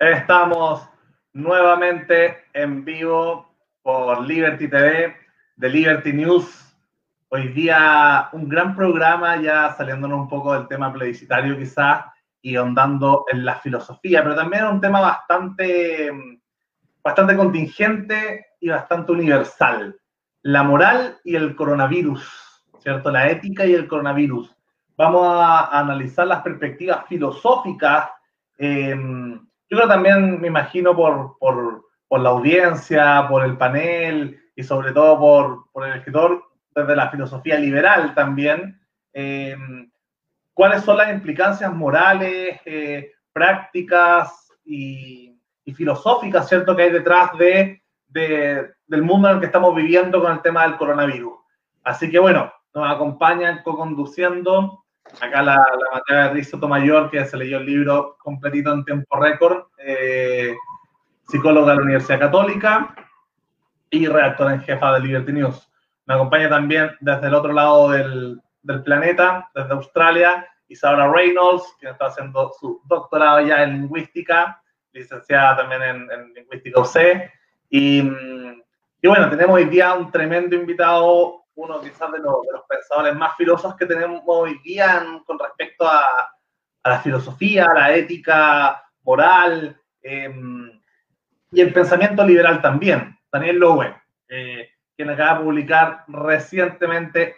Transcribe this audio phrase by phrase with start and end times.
[0.00, 0.88] Estamos
[1.34, 5.14] nuevamente en vivo por Liberty TV,
[5.54, 6.76] de Liberty News.
[7.28, 12.06] Hoy día un gran programa, ya saliéndonos un poco del tema plebiscitario quizás
[12.42, 16.10] y ahondando en la filosofía, pero también un tema bastante,
[17.00, 19.96] bastante contingente y bastante universal.
[20.42, 23.12] La moral y el coronavirus, ¿cierto?
[23.12, 24.56] La ética y el coronavirus.
[24.96, 28.10] Vamos a analizar las perspectivas filosóficas.
[28.58, 29.38] Eh,
[29.68, 34.92] yo creo también, me imagino, por, por, por, la audiencia, por el panel y sobre
[34.92, 38.80] todo por, por el escritor desde la filosofía liberal también,
[39.12, 39.56] eh,
[40.52, 45.30] cuáles son las implicancias morales, eh, prácticas y,
[45.74, 50.30] filosóficas, ¿cierto?, que hay detrás de, de, del mundo en el que estamos viviendo con
[50.30, 51.32] el tema del coronavirus.
[51.82, 54.83] Así que bueno, nos acompañan co-conduciendo
[55.20, 55.64] Acá la,
[56.08, 60.54] la de Mayor, que se leyó el libro completito en tiempo récord, eh,
[61.28, 62.94] psicóloga de la Universidad Católica
[63.90, 65.70] y redactora en jefa de Liberty News.
[66.06, 71.88] Me acompaña también desde el otro lado del, del planeta, desde Australia, Isabela Reynolds, que
[71.88, 74.60] está haciendo su doctorado ya en lingüística,
[74.92, 77.30] licenciada también en, en lingüística UC.
[77.70, 78.00] Y,
[79.02, 82.36] y bueno, tenemos hoy día un tremendo invitado uno quizás de los,
[82.68, 86.30] pensadores más filósofos que tenemos hoy día con respecto a,
[86.84, 90.80] la filosofía, a la ética moral em,
[91.50, 93.18] y el pensamiento liberal también.
[93.32, 93.96] Daniel Lowe,
[94.28, 97.36] eh, quien acaba de publicar recientemente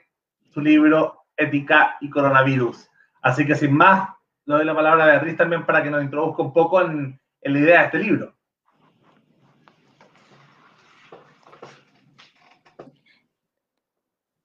[0.50, 2.90] su libro Ética y Coronavirus.
[3.22, 4.10] Así que sin más,
[4.46, 7.58] le doy la palabra a Beatriz también para que nos introduzca un poco en la
[7.58, 8.35] idea de este libro.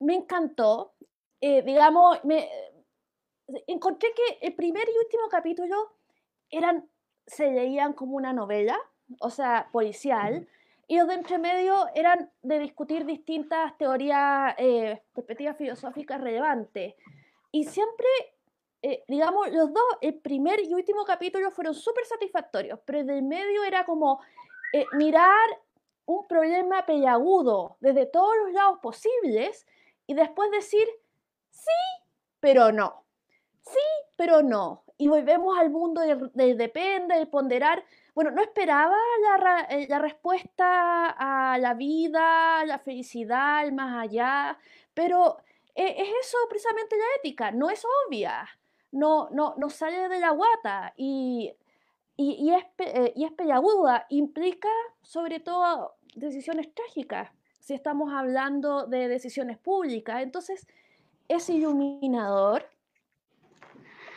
[0.02, 0.94] Me encantó.
[1.39, 2.49] Eh, digamos, me
[3.67, 5.75] encontré que el primer y último capítulo
[6.49, 6.89] eran,
[7.25, 8.77] se leían como una novela,
[9.19, 10.47] o sea, policial,
[10.88, 16.95] y los de entre medio eran de discutir distintas teorías, eh, perspectivas filosóficas relevantes.
[17.51, 18.07] Y siempre,
[18.81, 23.23] eh, digamos, los dos, el primer y último capítulo fueron súper satisfactorios, pero el del
[23.23, 24.19] medio era como
[24.94, 25.50] mirar
[26.06, 29.66] un problema pelagudo desde todos los lados posibles
[30.11, 30.85] y después decir
[31.51, 31.81] sí,
[32.41, 33.05] pero no.
[33.61, 33.79] Sí,
[34.17, 34.83] pero no.
[34.97, 37.85] Y volvemos al mundo del, depende, del ponderar.
[38.13, 44.59] Bueno, no esperaba la, eh, la, respuesta a la vida, la felicidad, el más allá,
[44.94, 45.38] pero
[45.75, 48.49] eh, es eso precisamente la ética, no es obvia,
[48.91, 51.53] no, no, no sale de la guata y,
[52.17, 53.31] y, y es, eh, y es
[54.09, 54.69] implica
[55.01, 60.22] sobre todo decisiones trágicas si estamos hablando de decisiones públicas.
[60.22, 60.67] Entonces,
[61.27, 62.67] es iluminador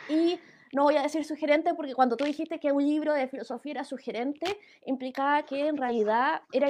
[0.09, 0.39] y
[0.73, 3.83] no voy a decir sugerente porque cuando tú dijiste que un libro de filosofía era
[3.85, 6.69] sugerente, implicaba que en realidad era,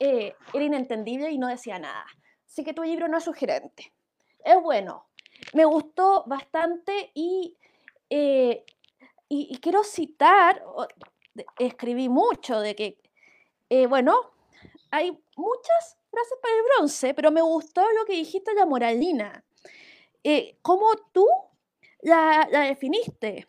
[0.00, 2.04] eh, inentendible y no decía nada.
[2.46, 3.92] Así que tu libro no es sugerente.
[4.44, 5.06] Es bueno.
[5.52, 7.56] Me gustó bastante y,
[8.10, 8.64] eh,
[9.60, 10.62] quiero citar,
[11.58, 12.98] escribí mucho de que,
[13.68, 14.14] eh, bueno,
[14.90, 19.44] hay muchas gracias para el bronce, pero me gustó lo que dijiste la moralina.
[20.22, 21.26] Eh, ¿Cómo tú
[22.02, 23.46] la, definiste?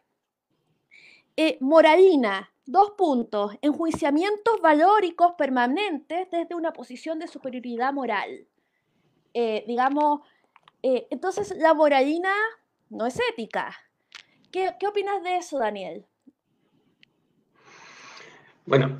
[1.37, 8.47] Eh, moralina, dos puntos, enjuiciamientos valóricos permanentes desde una posición de superioridad moral.
[9.33, 10.21] Eh, digamos,
[10.81, 12.33] entonces la moralina
[12.89, 13.75] no es ética.
[14.51, 16.05] ¿Qué, ¿Qué opinas de eso, Daniel?
[18.65, 18.99] Bueno,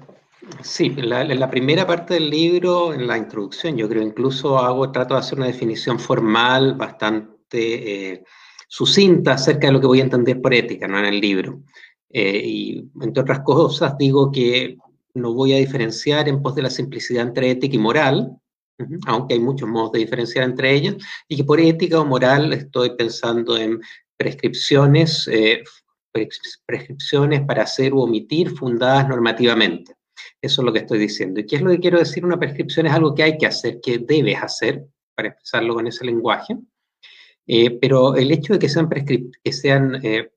[0.61, 5.15] Sí, en la, primera parte del libro, en la introducción, yo creo incluso hago, trato
[5.15, 8.23] de hacer una definición formal bastante eh,
[8.67, 10.99] sucinta acerca de lo que voy a entender por ética, ¿no?
[10.99, 11.63] En el libro.
[12.09, 14.77] Eh, y entre otras cosas digo que
[15.15, 18.37] no voy a diferenciar en pos de la simplicidad entre ética y moral,
[19.07, 20.95] aunque hay muchos modos de diferenciar entre ellas,
[21.27, 23.79] y que por ética o moral estoy pensando en
[24.17, 25.63] prescripciones, eh,
[26.65, 29.95] prescripciones para hacer u omitir fundadas normativamente.
[30.41, 31.39] Eso es lo que estoy diciendo.
[31.39, 32.25] ¿Y qué es lo que quiero decir?
[32.25, 34.85] Una prescripción es algo que hay que hacer, que debes hacer,
[35.15, 36.57] para expresarlo con ese lenguaje.
[37.47, 40.31] Eh, pero el hecho de que sean, que, sean, eh,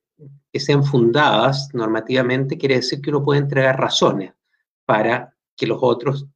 [0.53, 4.33] que sean fundadas normativamente quiere decir que uno puede entregar razones
[4.85, 6.27] para que los otros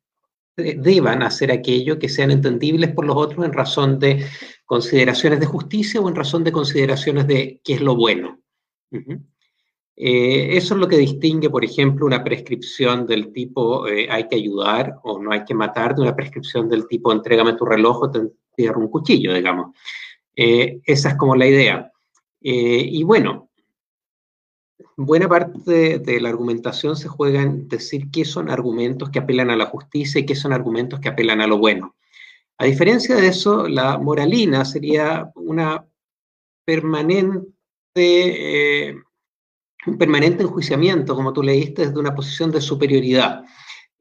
[0.56, 4.26] deban hacer aquello que sean entendibles por los otros en razón de
[4.66, 8.40] consideraciones de justicia o en razón de consideraciones de qué es lo bueno.
[9.94, 14.36] Eh, eso es lo que distingue, por ejemplo, una prescripción del tipo eh, hay que
[14.36, 18.10] ayudar o no hay que matar de una prescripción del tipo entrégame tu reloj o
[18.10, 19.76] te entierro un cuchillo, digamos.
[20.34, 21.90] Eh, esa es como la idea.
[22.40, 23.50] y bueno,
[24.96, 29.56] buena parte de la argumentación se juega en decir qué son argumentos que apelan a
[29.56, 31.94] la justicia y qué son argumentos que apelan a lo bueno.
[32.58, 35.86] A diferencia de eso, la moralina sería una
[36.64, 37.44] permanente,
[39.86, 43.44] un permanente enjuiciamiento, como tú leíste, desde una posición de superioridad.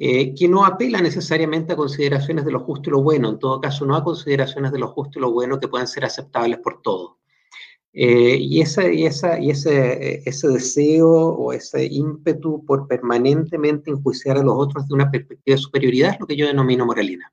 [0.04, 3.62] Eh, que no apela necesariamente a consideraciones de lo justo y lo bueno, en todo
[3.62, 6.82] caso no a consideraciones de lo justo y lo bueno que puedan ser aceptables por
[6.82, 7.18] todos.
[7.94, 14.38] Eh, y, ese, y, esa, y ese, ese deseo o ese ímpetu por permanentemente enjuiciar
[14.38, 17.32] a los otros de una perspectiva de superioridad es lo que yo denomino moralina.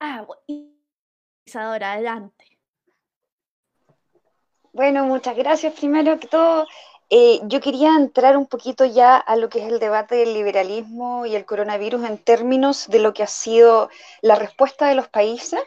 [0.00, 0.26] Ah,
[1.54, 2.49] adelante.
[4.72, 6.66] Bueno, muchas gracias primero que todo.
[7.10, 11.26] Eh, yo quería entrar un poquito ya a lo que es el debate del liberalismo
[11.26, 13.90] y el coronavirus en términos de lo que ha sido
[14.22, 15.60] la respuesta de los países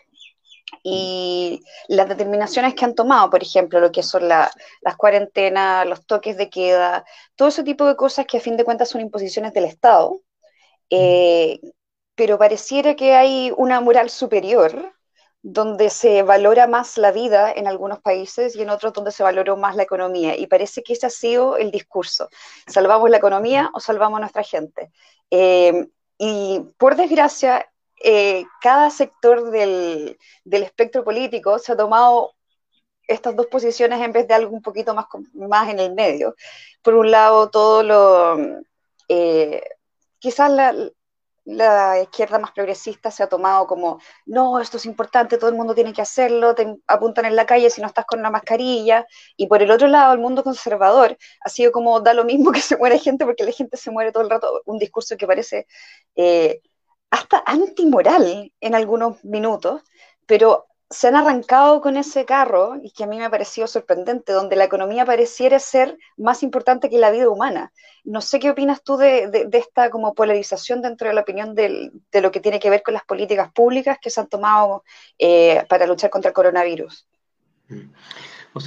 [0.83, 4.51] y las determinaciones que han tomado, por ejemplo, lo que son las
[4.97, 8.89] cuarentenas, los toques de queda, todo ese tipo de cosas que a fin de cuentas
[8.89, 10.21] son imposiciones del Estado,
[10.89, 11.59] eh,
[12.15, 14.93] pero pareciera que hay una moral superior
[15.43, 19.57] donde se valora más la vida en algunos países y en otros donde se valoró
[19.57, 20.37] más la economía.
[20.37, 22.29] Y parece que ese ha sido el discurso.
[22.65, 24.89] ¿Salvamos la economía o salvamos a nuestra gente?
[25.29, 27.69] Eh, y por desgracia,
[28.01, 32.31] eh, cada sector del, espectro político se ha tomado
[33.05, 36.35] estas dos posiciones en vez de algo un poquito más, más en el medio.
[36.81, 38.61] Por un lado, todo lo...
[39.09, 39.61] Eh,
[40.19, 40.73] quizás la,
[41.45, 45.75] la izquierda más progresista se ha tomado como, no, esto es importante, todo el mundo
[45.75, 49.05] tiene que hacerlo, te apuntan en la calle si no estás con una mascarilla,
[49.35, 52.61] y por el otro lado, el mundo conservador ha sido como, da lo mismo que
[52.61, 55.67] se muere gente porque la gente se muere todo el rato, un discurso que parece
[56.15, 56.61] eh,
[57.09, 59.81] hasta antimoral en algunos minutos,
[60.25, 64.31] pero se han arrancado con ese carro, y que a mí me ha parecido sorprendente,
[64.31, 67.73] donde la economía pareciera ser más importante que la vida humana.
[68.03, 71.91] No sé qué opinas tú de, esta como polarización dentro de la opinión de
[72.21, 74.83] lo que tiene que ver con las políticas públicas que se han tomado
[75.17, 77.07] eh, para luchar contra el coronavirus.
[77.69, 77.89] Mm.
[78.55, 78.59] O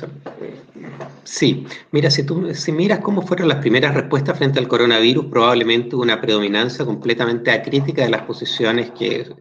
[1.22, 5.94] sí, mira, si tú si miras cómo fueron las primeras respuestas frente al coronavirus, probablemente
[5.94, 9.32] una predominancia completamente acrítica de las posiciones que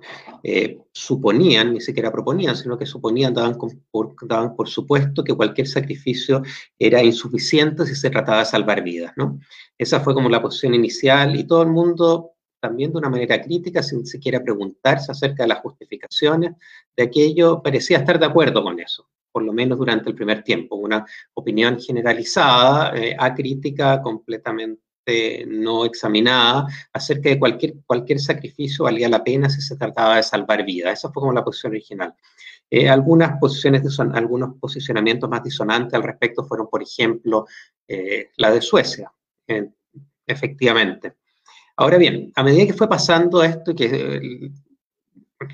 [0.44, 3.58] eh, suponían, ni siquiera proponían, sino que suponían, daban,
[3.90, 6.44] por, daban por supuesto que cualquier sacrificio
[6.78, 9.40] era insuficiente si se trataba de salvar vidas, ¿no?
[9.80, 13.82] Esa fue como la posición inicial y todo el mundo también de una manera crítica,
[13.82, 16.52] sin siquiera preguntarse acerca de las justificaciones
[16.96, 20.78] de aquello, parecía estar de acuerdo con eso por lo menos durante el primer tiempo,
[20.78, 29.26] una opinión generalizada, eh, acrítica, completamente no examinada, acerca de cualquier, cualquier sacrificio valía la
[29.26, 31.00] pena si se trataba de salvar vidas.
[31.00, 32.14] Esa fue como la posición original.
[32.70, 37.46] Eh, algunas posiciones, algunos posicionamientos más disonantes al respecto fueron, por ejemplo,
[37.86, 39.12] eh, la de Suecia,
[40.26, 41.16] efectivamente.
[41.76, 44.50] Ahora bien, a medida que fue pasando esto, que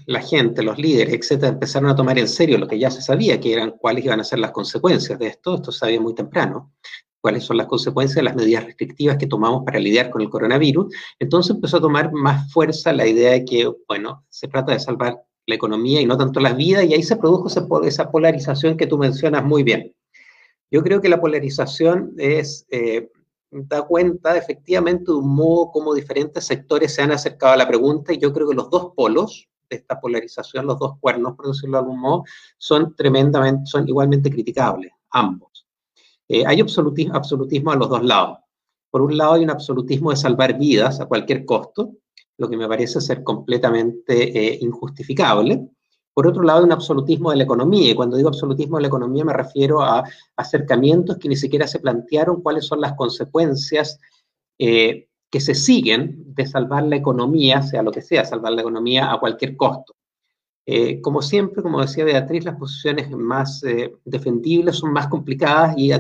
[0.05, 3.39] la gente, los líderes, etcétera, empezaron a tomar en serio lo que ya se sabía,
[3.39, 6.73] que eran cuáles iban a ser las consecuencias de esto, esto se sabía muy temprano,
[7.19, 10.93] cuáles son las consecuencias de las medidas restrictivas que tomamos para lidiar con el coronavirus,
[11.19, 15.23] entonces empezó a tomar más fuerza la idea de que, bueno, se trata de salvar
[15.47, 17.47] la economía y no tanto las vidas, y ahí se produjo
[17.83, 19.95] esa polarización que tú mencionas muy bien.
[20.69, 23.09] Yo creo que la polarización es, eh,
[23.49, 28.13] da cuenta efectivamente de un modo como diferentes sectores se han acercado a la pregunta,
[28.13, 31.77] y yo creo que los dos polos, de esta polarización, los dos cuernos, por decirlo
[31.77, 32.23] de algún modo,
[32.57, 35.65] son tremendamente, son igualmente criticables, ambos.
[36.27, 38.37] Eh, hay absolutismo, absolutismo a los dos lados.
[38.89, 41.93] Por un lado hay un absolutismo de salvar vidas a cualquier costo,
[42.37, 45.69] lo que me parece ser completamente eh, injustificable.
[46.13, 48.87] Por otro lado, hay un absolutismo de la economía, y cuando digo absolutismo de la
[48.89, 50.03] economía me refiero a
[50.35, 53.97] acercamientos que ni siquiera se plantearon cuáles son las consecuencias
[54.59, 59.11] eh, que se siguen de salvar la economía, sea lo que sea, salvar la economía
[59.11, 59.95] a cualquier costo.
[60.65, 65.91] Eh, como siempre, como decía Beatriz, las posiciones más eh, defendibles son más complicadas y,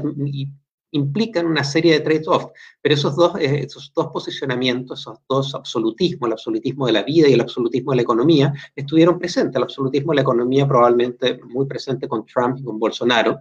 [0.93, 2.49] implican una serie de trade-offs,
[2.81, 7.29] pero esos dos, eh, esos dos posicionamientos, esos dos absolutismos, el absolutismo de la vida
[7.29, 9.55] y el absolutismo de la economía, estuvieron presentes.
[9.55, 13.39] El absolutismo de la economía probablemente muy presente con Trump y con Bolsonaro,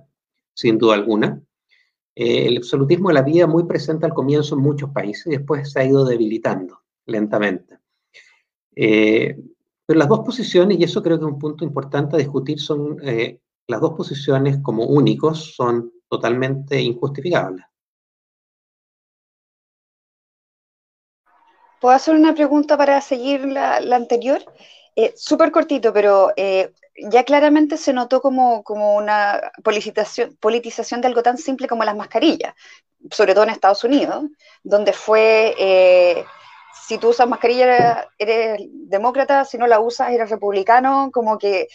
[0.55, 1.43] sin duda alguna.
[2.23, 5.73] Eh, el absolutismo de la vida muy presente al comienzo en muchos países y después
[5.73, 7.79] se ha ido debilitando lentamente.
[8.77, 9.39] Eh,
[9.87, 12.99] pero las dos posiciones, y eso creo que es un punto importante a discutir, son
[13.03, 17.65] eh, las dos posiciones como únicos son totalmente injustificables.
[21.81, 24.43] ¿Puedo hacer una pregunta para seguir la, anterior?
[25.17, 26.35] Súper cortito, pero
[27.09, 30.37] ya claramente se notó como, como una politización,
[31.01, 32.55] de algo tan simple como las mascarillas,
[33.11, 34.25] sobre todo en Estados Unidos,
[34.63, 36.25] donde fue, eh,
[36.87, 41.69] si tú usas mascarilla eres demócrata, si no la usas eres republicano, como que,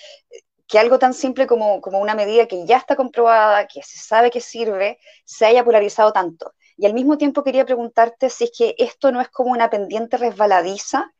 [0.67, 4.31] que algo tan simple como, como una medida que ya está comprobada, que se sabe
[4.31, 6.53] que sirve, se haya polarizado tanto.
[6.77, 10.17] Y al mismo tiempo quería preguntarte si es que esto no es como una pendiente
[10.17, 11.14] resbaladiza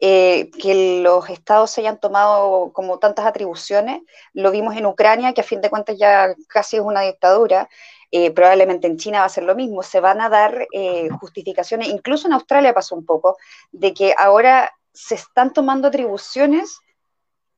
[0.00, 4.02] eh, que los estados se hayan tomado como tantas atribuciones.
[4.32, 7.68] Lo vimos en Ucrania, que a fin de cuentas ya casi es una dictadura.
[8.10, 9.82] Eh, probablemente en China va a ser lo mismo.
[9.82, 13.36] Se van a dar eh, justificaciones, incluso en Australia pasó un poco,
[13.72, 16.78] de que ahora se están tomando atribuciones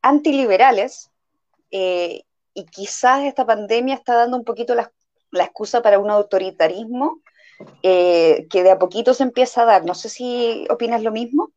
[0.02, 1.11] antiliberales
[1.71, 4.90] y quizás esta pandemia está dando un poquito la,
[5.31, 7.21] la excusa para un autoritarismo
[7.83, 9.85] que de a poquito se empieza a dar.
[9.85, 11.50] No sé si opinas lo mismo.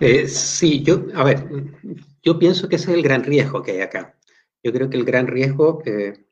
[0.00, 1.46] Eh, sí, yo, a ver,
[2.22, 4.16] yo pienso que ese es el gran riesgo que hay acá.
[4.62, 6.26] Yo creo que el gran riesgo, eh,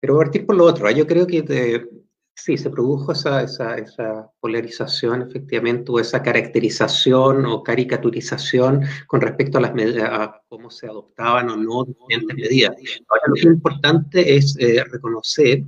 [0.00, 0.94] pero partir por lo otro, ¿eh?
[0.94, 1.88] yo creo que
[2.34, 9.58] sí, se produjo esa, esa, esa, polarización, efectivamente, o esa caracterización o caricaturización con respecto
[9.58, 12.76] a, las a cómo se adoptaban o no diferentes medidas.
[13.08, 14.56] Ahora, lo que es importante es
[14.90, 15.64] reconocer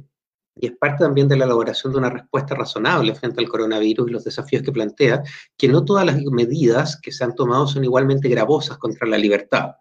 [0.59, 4.13] y es parte también de la elaboración de una respuesta razonable frente al coronavirus y
[4.13, 5.23] los desafíos que plantea,
[5.57, 9.73] que no todas las medidas que se han tomado son igualmente gravosas contra la libertad.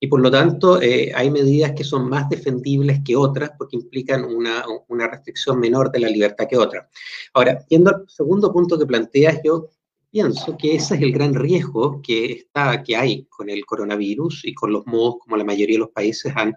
[0.00, 4.24] Y por lo tanto, eh, hay medidas que son más defendibles que otras porque implican
[4.24, 6.88] una, una, restricción menor de la libertad que otra.
[7.34, 9.70] Ahora, yendo al segundo punto que planteas, yo
[10.10, 14.54] pienso que ese es el gran riesgo que, está, que hay con el coronavirus y
[14.54, 16.54] con los modos como la mayoría de los países han,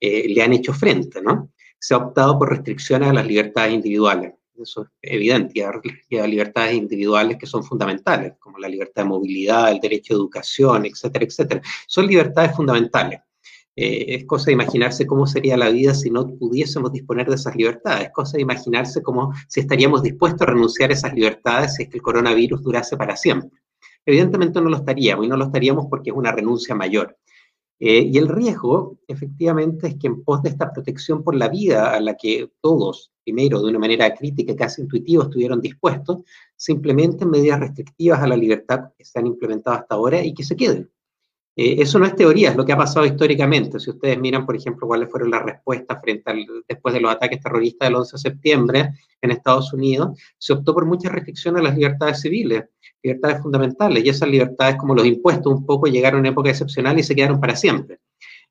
[0.00, 1.50] eh, le han hecho frente, ¿no?
[1.84, 4.32] Se ha optado por restricciones a las libertades individuales.
[4.56, 5.62] Eso es evidente,
[6.08, 10.16] y a libertades individuales que son fundamentales, como la libertad de movilidad, el derecho a
[10.16, 11.60] educación, etcétera, etcétera.
[11.86, 13.20] Son libertades fundamentales.
[13.76, 17.54] Eh, es cosa de imaginarse cómo sería la vida si no pudiésemos disponer de esas
[17.54, 18.06] libertades.
[18.06, 21.90] Es cosa de imaginarse cómo si estaríamos dispuestos a renunciar a esas libertades si es
[21.90, 23.60] que el coronavirus durase para siempre.
[24.06, 27.18] Evidentemente no lo estaríamos, y no lo estaríamos porque es una renuncia mayor.
[27.80, 31.92] Eh, y el riesgo, efectivamente, es que en pos de esta protección por la vida
[31.92, 36.18] a la que todos, primero de una manera crítica, casi intuitiva, estuvieron dispuestos,
[36.56, 40.56] simplemente medidas restrictivas a la libertad que se han implementado hasta ahora y que se
[40.56, 40.90] queden.
[41.56, 43.78] Eh, eso no es teoría, es lo que ha pasado históricamente.
[43.78, 47.40] Si ustedes miran, por ejemplo, cuáles fueron las respuestas frente al, después de los ataques
[47.40, 48.90] terroristas del 11 de septiembre
[49.22, 52.64] en Estados Unidos, se optó por muchas restricciones a las libertades civiles,
[53.02, 57.02] libertades fundamentales, y esas libertades, como los impuestos, un poco llegaron en época excepcional y
[57.04, 58.00] se quedaron para siempre.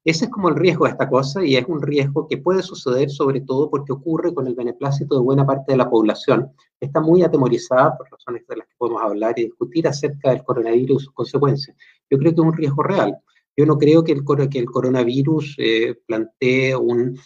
[0.05, 3.09] Ese es como el riesgo de esta cosa y es un riesgo que puede suceder
[3.09, 7.23] sobre todo porque ocurre con el beneplácito de buena parte de la población, está muy
[7.23, 11.13] atemorizada por razones de las que podemos hablar y discutir acerca del coronavirus y sus
[11.13, 11.77] consecuencias.
[12.09, 13.17] Yo creo que es un riesgo real.
[13.55, 17.19] Yo no creo que el, que el coronavirus eh, plantee un,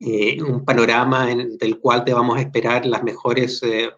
[0.00, 3.90] eh, un panorama en, del cual debamos esperar las mejores eh,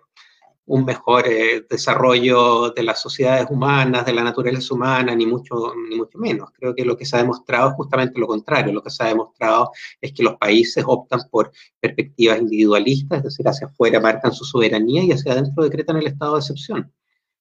[0.69, 5.97] un mejor eh, desarrollo de las sociedades humanas, de la naturaleza humana, ni mucho, ni
[5.97, 6.51] mucho menos.
[6.53, 8.73] Creo que lo que se ha demostrado es justamente lo contrario.
[8.73, 9.71] Lo que se ha demostrado
[10.01, 15.03] es que los países optan por perspectivas individualistas, es decir, hacia afuera marcan su soberanía
[15.03, 16.93] y hacia adentro decretan el estado de excepción.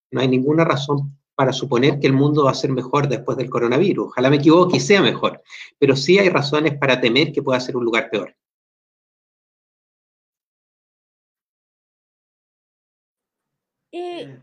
[0.10, 3.48] No hay ninguna razón para suponer que el mundo va a ser mejor después del
[3.48, 4.08] coronavirus.
[4.08, 5.44] Ojalá me equivoque y sea mejor,
[5.78, 8.36] pero sí hay razones para temer que pueda ser un lugar peor.
[13.92, 14.42] Eh,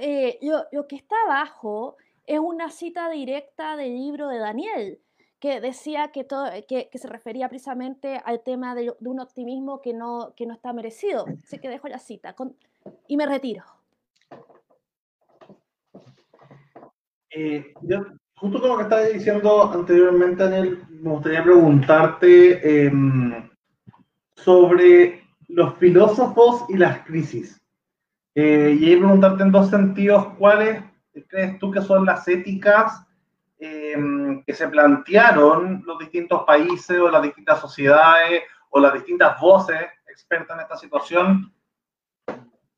[0.00, 0.38] eh,
[0.72, 4.98] lo, que está abajo es una cita directa del libro de Daniel,
[5.38, 10.32] que decía que, todo, que, se refería precisamente al tema de, un optimismo que no,
[10.34, 11.26] que no está merecido.
[11.44, 12.34] Así que dejo la cita
[13.06, 13.75] y me retiro.
[17.38, 17.74] Eh,
[18.34, 23.50] justo como que estaba diciendo anteriormente, Daniel, me gustaría preguntarte em,
[24.34, 27.60] sobre los filósofos y las crisis.
[28.34, 30.82] Eh, y ahí preguntarte en dos sentidos, ¿cuáles
[31.28, 33.04] crees tú que son las éticas
[33.58, 39.82] em, que se plantearon los distintos países o las distintas sociedades o las distintas voces
[40.08, 41.52] expertas en esta situación?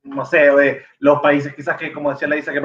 [0.02, 2.60] No sé, los países quizás que, como decía la Isa, que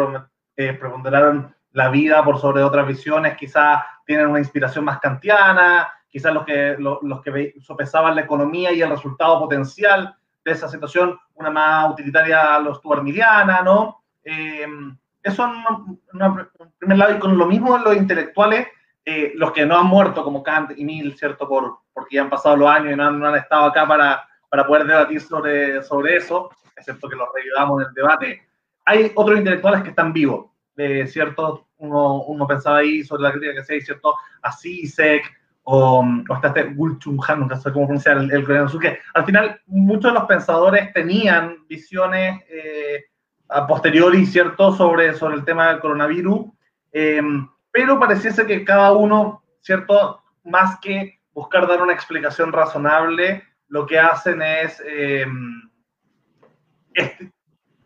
[0.58, 6.34] eh, preponderaron la vida por sobre otras visiones, quizás tienen una inspiración más kantiana, quizás
[6.34, 10.15] los que, los, que sopesaban la economía y el resultado potencial
[10.46, 14.03] de esa situación, una más utilitaria a los tuarmiliana, ¿no?
[14.24, 14.68] Eh,
[15.24, 18.68] eso en, primer lado, y con lo mismo los intelectuales,
[19.06, 21.48] eh, los que no han muerto, como Kant y Mill, ¿cierto?
[21.48, 24.86] Por, porque ya han pasado los años y no han, estado acá para, para poder
[24.86, 28.48] debatir sobre, sobre eso, excepto que los reayudamos en el debate.
[28.86, 33.63] Hay otros intelectuales que están vivos, de ciertos uno, uno pensaba ahí sobre la crítica
[33.65, 34.15] que hizo, ¿cierto?
[34.42, 35.24] A CISEC,
[35.63, 39.25] o, o hasta este Gulchum Han, nunca sé cómo pronunciar el, el coreano que al
[39.25, 43.06] final muchos de los pensadores tenían visiones eh,
[43.50, 46.48] a posteriori, ¿cierto?, sobre, sobre el tema del coronavirus,
[46.92, 47.22] eh,
[47.72, 54.00] pero pareciese que cada uno, ¿cierto?, más que buscar dar una explicación razonable, lo que
[54.00, 55.25] hacen es, eh,
[56.94, 57.12] es,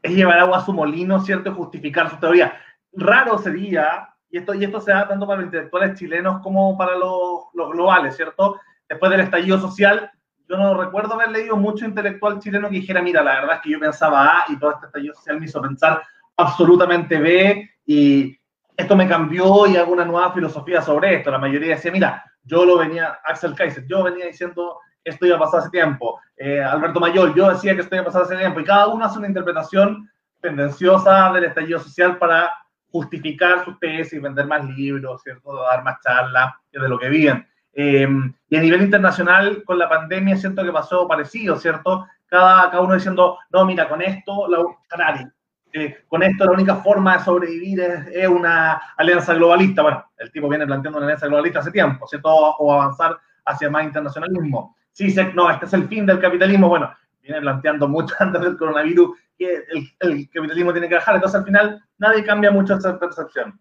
[0.04, 2.60] llevar agua a su molino, ¿cierto?, justificar su teoría.
[2.98, 6.98] Raro sería y esto, y esto se da tanto para los intelectuales chilenos como para
[6.98, 8.60] los, los globales, ¿cierto?
[8.90, 10.12] Después del estallido social,
[10.50, 13.72] yo no recuerdo haber leído mucho intelectual chileno que dijera, mira, la verdad es que
[13.72, 16.02] yo pensaba A y todo este estallido social me hizo pensar
[16.36, 18.38] absolutamente B y
[18.76, 21.32] esto me cambió y hago una nueva filosofía sobre esto.
[21.32, 25.40] La mayoría decía, mira, yo lo venía, Axel Kaiser, yo venía diciendo esto iba a
[25.40, 26.20] pasar hace tiempo.
[26.36, 28.60] Eh, Alberto Mayor, yo decía que esto iba a pasar hace tiempo.
[28.60, 30.10] Y cada uno hace una interpretación
[30.42, 32.52] tendenciosa del estallido social para
[32.92, 35.56] justificar sus tesis, vender más libros, ¿cierto?
[35.64, 37.48] dar más charlas de lo que viven.
[37.74, 38.08] Eh,
[38.50, 42.08] y a nivel internacional, con la pandemia, siento que pasó parecido, ¿cierto?
[42.26, 45.30] Cada, cada uno diciendo, no, mira, con esto, la,
[45.74, 49.84] eh, con esto la única forma de sobrevivir es, es, una alianza globalista.
[49.84, 52.30] Bueno, el tipo viene planteando una alianza globalista hace tiempo, ¿cierto?
[52.30, 54.76] O avanzar hacia más internacionalismo.
[54.92, 56.70] Sí, no, este es el fin del capitalismo.
[56.70, 56.92] Bueno,
[57.28, 59.64] viene planteando mucho antes del coronavirus que
[60.00, 61.16] el, capitalismo tiene que bajar.
[61.16, 63.60] Entonces, al final, nadie cambia mucho esa percepción.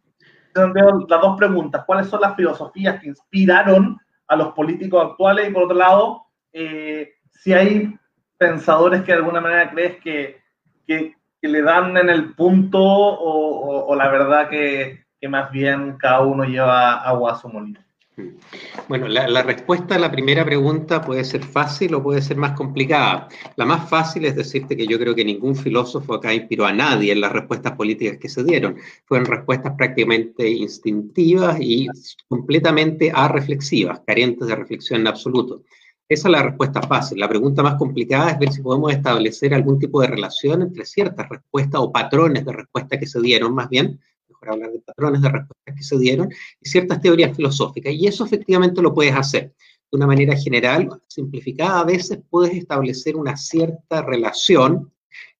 [0.48, 1.84] Entonces, veo las dos preguntas.
[1.86, 5.48] ¿Cuáles son las filosofías que inspiraron a los políticos actuales?
[5.48, 7.94] Y por otro lado, eh, si hay
[8.38, 10.40] pensadores que de alguna manera crees que,
[10.86, 16.94] que, le dan en el punto o, la verdad que, más bien cada uno lleva
[17.02, 17.80] agua a su molino.
[18.88, 23.28] Bueno, la, respuesta a la primera pregunta puede ser fácil o puede ser más complicada.
[23.56, 27.12] La más fácil es decirte que yo creo que ningún filósofo acá inspiró a nadie
[27.12, 28.76] en las respuestas políticas que se dieron.
[29.04, 31.88] Fueron respuestas prácticamente instintivas y
[32.26, 35.62] completamente arreflexivas, carentes de reflexión en absoluto.
[36.08, 37.18] Esa es la respuesta fácil.
[37.18, 41.28] La pregunta más complicada es ver si podemos establecer algún tipo de relación entre ciertas
[41.28, 44.00] respuestas o patrones de respuesta que se dieron, más bien,
[44.40, 46.28] mejor hablar de patrones de respuestas que se dieron,
[46.60, 47.92] y ciertas teorías filosóficas.
[47.92, 49.54] Y eso efectivamente lo puedes hacer.
[49.90, 54.92] De una manera general, simplificada, a veces puedes establecer una cierta relación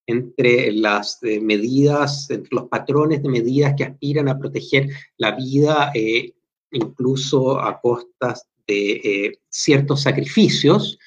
[0.06, 5.90] entre las eh, medidas, entre los patrones de medidas que aspiran a proteger la vida,
[5.94, 6.32] eh,
[6.70, 10.98] incluso a costas de eh, ciertos sacrificios,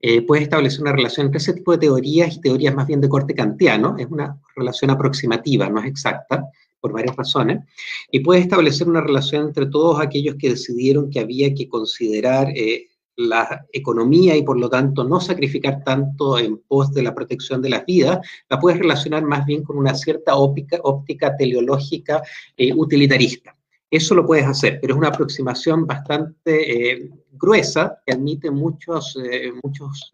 [0.00, 3.08] eh, puedes establecer una relación entre ese tipo de teorías y teorías más bien de
[3.08, 3.96] corte kantiano.
[3.98, 6.44] Es una relación aproximativa, no es exacta,
[6.86, 7.64] por varias razones.
[8.12, 12.86] Y puedes establecer una relación entre todos aquellos que decidieron que había que considerar eh,
[13.16, 17.70] la economía y por lo tanto no sacrificar tanto en pos de la protección de
[17.70, 22.22] las vidas, la puedes relacionar más bien con una cierta óptica, teleológica
[22.56, 23.56] eh, utilitarista.
[23.90, 29.18] Eso lo puedes hacer, pero es una aproximación bastante eh, gruesa que admite muchos,
[29.62, 30.12] muchos,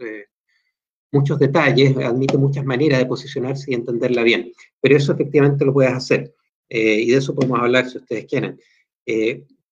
[1.10, 4.52] muchos detalles, admite muchas maneras de posicionarse y entenderla bien.
[4.80, 6.34] Pero eso efectivamente lo puedes hacer.
[6.78, 8.58] Y de eso podemos hablar si ustedes quieren.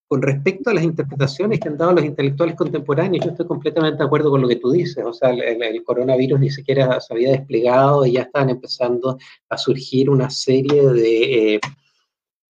[0.07, 4.05] con respecto a las interpretaciones que han dado los intelectuales contemporáneos, yo estoy completamente de
[4.05, 5.05] acuerdo con lo que tú dices.
[5.05, 9.57] O sea, el, el coronavirus ni siquiera se había desplegado y ya están empezando a
[9.57, 11.61] surgir una serie de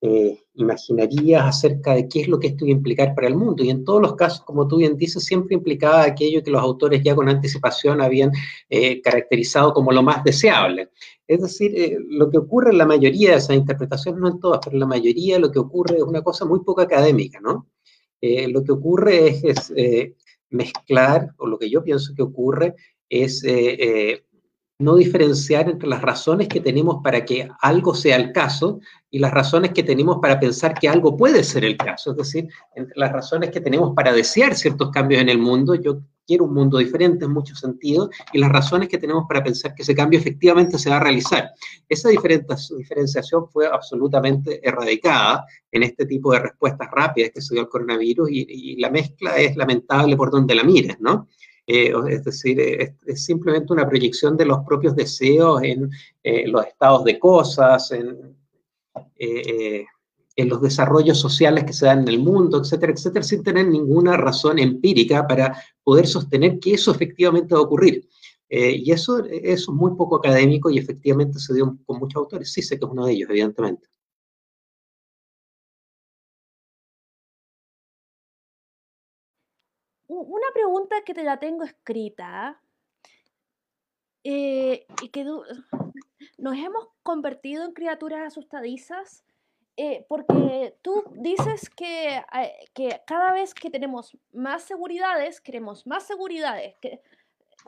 [0.02, 3.62] eh, imaginarías acerca de qué es lo que esto iba a implicar para el mundo.
[3.62, 7.02] Y en todos los casos, como tú bien dices, siempre implicaba aquello que los autores
[7.02, 8.30] ya con anticipación habían
[8.70, 10.88] eh, caracterizado como lo más deseable.
[11.26, 14.60] Es decir, eh, lo que ocurre en la mayoría de esas interpretaciones, no en todas,
[14.64, 17.68] pero en la mayoría lo que ocurre es una cosa muy poco académica, ¿no?
[18.20, 20.12] Eh, lo que ocurre es, es
[20.50, 22.74] mezclar, o lo que yo pienso que ocurre
[23.08, 23.42] es
[24.80, 29.30] no diferenciar entre las razones que tenemos para que algo sea el caso y las
[29.30, 32.12] razones que tenemos para pensar que algo puede ser el caso.
[32.12, 36.00] Es decir, entre las razones que tenemos para desear ciertos cambios en el mundo, yo
[36.26, 39.82] quiero un mundo diferente en muchos sentidos, y las razones que tenemos para pensar que
[39.82, 41.50] ese cambio efectivamente se va a realizar.
[41.88, 47.68] Esa diferenciación fue absolutamente erradicada en este tipo de respuestas rápidas que se dio al
[47.68, 51.26] coronavirus y, y la mezcla es lamentable por donde la mires, ¿no?
[51.72, 55.88] Eh, es decir, es, es, simplemente una proyección de los propios deseos en
[56.24, 58.36] eh, los estados de cosas, en,
[59.16, 59.84] eh,
[60.36, 64.58] los desarrollos sociales que se dan en el mundo, etcétera, etcétera, sin tener ninguna razón
[64.58, 68.08] empírica para poder sostener que eso efectivamente va a ocurrir.
[68.48, 72.52] y eso es muy poco académico y efectivamente se dio con muchos autores.
[72.52, 73.86] Sí sé que es uno de ellos, evidentemente.
[80.12, 82.60] Una pregunta que te la tengo escrita
[84.24, 89.24] eh, y que nos hemos convertido en criaturas asustadizas
[89.76, 96.02] eh, porque tú dices que, eh, que cada vez que tenemos más seguridades, queremos más
[96.02, 96.76] seguridades.
[96.82, 97.00] Que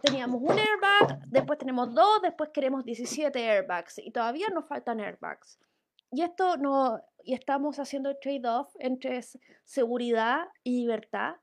[0.03, 5.59] teníamos un airbag, después tenemos dos, después queremos 17 airbags y todavía nos faltan airbags.
[6.11, 9.21] Y esto no, y estamos haciendo trade-off entre
[9.65, 11.37] seguridad y libertad.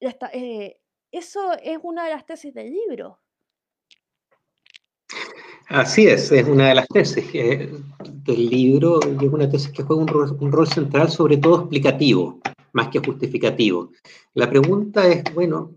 [0.00, 0.78] Eh,
[1.10, 3.18] eso es una de las tesis del libro.
[5.68, 10.52] Así es, es una de las tesis del libro es una tesis que juega un
[10.52, 12.40] rol, central, sobre todo explicativo,
[12.72, 13.90] más que justificativo.
[14.34, 15.74] La pregunta es, bueno,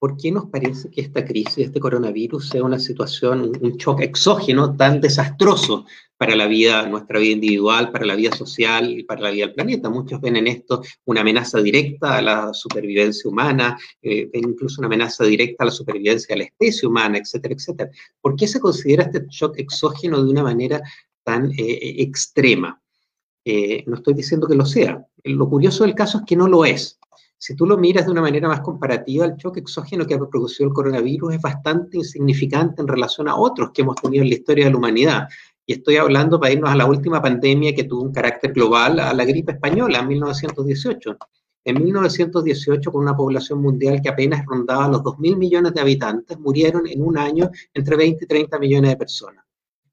[0.00, 4.74] ¿por qué nos parece que esta crisis, este coronavirus, sea una situación, un shock exógeno
[4.74, 5.84] tan desastroso
[6.16, 9.54] para la vida, nuestra vida individual, para la vida social y para la vida del
[9.54, 9.90] planeta.
[9.90, 15.24] Muchos ven en esto una amenaza directa a la supervivencia humana, eh, incluso una amenaza
[15.24, 17.90] directa a la supervivencia de la especie humana, etcétera, etcétera.
[18.22, 20.80] ¿Por qué se considera este shock exógeno de una manera
[21.22, 22.80] tan eh, extrema?
[23.44, 25.06] Eh, no estoy diciendo que lo sea.
[25.24, 26.99] Lo curioso del caso es que no lo es.
[27.42, 30.68] Si tú lo miras de una manera más comparativa, el choque exógeno que ha producido
[30.68, 34.66] el coronavirus es bastante insignificante en relación a otros que hemos tenido en la historia
[34.66, 35.26] de la humanidad.
[35.64, 39.14] Y estoy hablando para irnos a la última pandemia que tuvo un carácter global, a
[39.14, 41.16] la gripe española en 1918.
[41.64, 46.86] En 1918, con una población mundial que apenas rondaba los 2.000 millones de habitantes, murieron
[46.86, 49.46] en un año entre 20 y 30 millones de personas.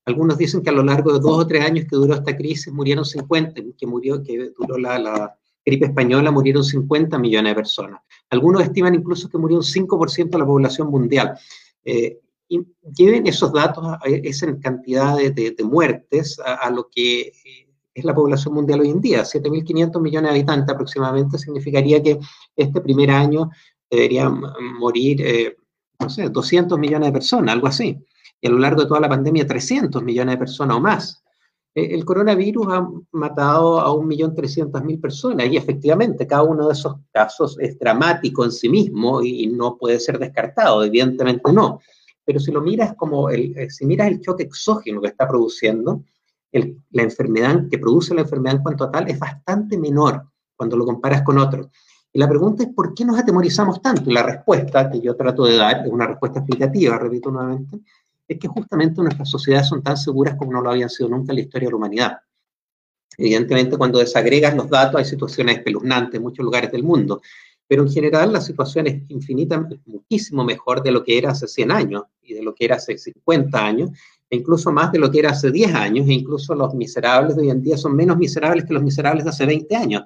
[0.04, 2.74] Algunos dicen que a lo largo de dos o tres años que duró esta crisis
[2.74, 5.34] murieron 50, que murió, que duró la,
[5.68, 8.02] gripe española murieron 50 millones de personas.
[8.30, 11.38] Algunos estiman incluso que murió un 5% de la población mundial.
[11.84, 12.62] Eh, y
[12.96, 18.80] lleven esos datos, esa cantidad de, muertes a, lo que eh, es la población mundial
[18.80, 19.24] hoy en día.
[19.24, 22.18] 7.500 millones de habitantes aproximadamente significaría que
[22.56, 23.50] este primer año
[23.92, 24.42] deberían
[24.80, 25.58] morir, eh,
[26.00, 27.98] no sé, 200 millones de personas, algo así.
[28.40, 31.24] Y a lo largo de toda la pandemia, 300 millones de personas o más.
[31.76, 37.58] Eh, el coronavirus ha matado a 1.300.000 personas y efectivamente cada uno de esos casos
[37.60, 41.80] es dramático en sí mismo y no puede ser descartado, evidentemente no
[42.28, 46.04] pero si lo miras como, el, eh, si miras el choque exógeno que está produciendo,
[46.52, 50.28] la enfermedad que produce la enfermedad en cuanto a tal es bastante menor
[50.58, 51.70] cuando lo comparas con otros.
[52.12, 54.10] Y la pregunta es, ¿por qué nos atemorizamos tanto?
[54.10, 57.80] Y la respuesta que yo trato de dar, es una respuesta explicativa, repito nuevamente,
[58.28, 61.38] es que justamente nuestras sociedades son tan seguras como no lo habían sido nunca en
[61.38, 62.18] la historia de la humanidad.
[63.18, 67.22] Evidentemente, cuando desagregas los datos, hay situaciones espeluznantes en muchos lugares del mundo,
[67.68, 71.72] pero en general la situación es infinitamente, muchísimo mejor de lo que era hace 100
[71.72, 73.92] años y de lo que era hace 50 años,
[74.30, 77.44] e incluso más de lo que era hace 10 años, e incluso los miserables de
[77.44, 80.04] hoy en día son menos miserables que los miserables de hace 20 años.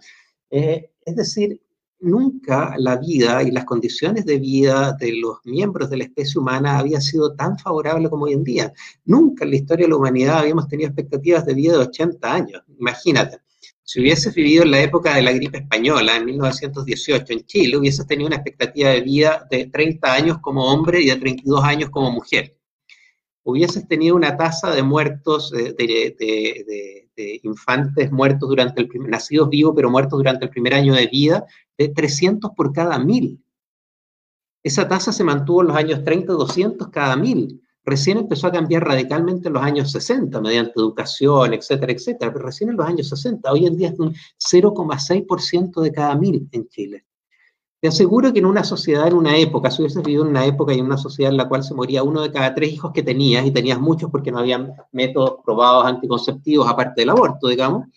[0.50, 1.60] Eh, es decir,
[2.02, 6.80] nunca la vida y las condiciones de vida de los miembros de la especie humana
[6.80, 8.74] había sido tan favorable como hoy en día.
[9.06, 12.64] Nunca en la historia de la humanidad habíamos tenido expectativas de vida de 80 años,
[12.80, 13.38] imagínate.
[13.84, 18.08] Si hubieses vivido en la época de la gripe española, en 1918, en Chile, hubieses
[18.08, 22.12] tenido una expectativa de vida de 30 años como hombre y de 32 años como
[22.12, 22.56] mujer.
[23.44, 27.10] Hubieses tenido una tasa de muertos, de,
[27.44, 31.46] infantes muertos durante el primer, nacidos vivos, pero muertos durante el primer año de vida,
[31.78, 33.44] de 300 por cada mil.
[34.64, 38.86] Esa tasa se mantuvo en los años 30, 200 cada mil recién empezó a cambiar
[38.86, 43.52] radicalmente en los años 60, mediante educación, etcétera, etcétera, pero recién en los años 60,
[43.52, 47.06] hoy en día es un 0,6% de cada mil en Chile.
[47.82, 50.72] Te aseguro que en una sociedad, en una época, si hubieses vivido en una época
[50.72, 53.02] y en una sociedad en la cual se moría uno de cada tres hijos que
[53.02, 57.88] tenías, y tenías muchos porque no había métodos probados anticonceptivos aparte del aborto, digamos,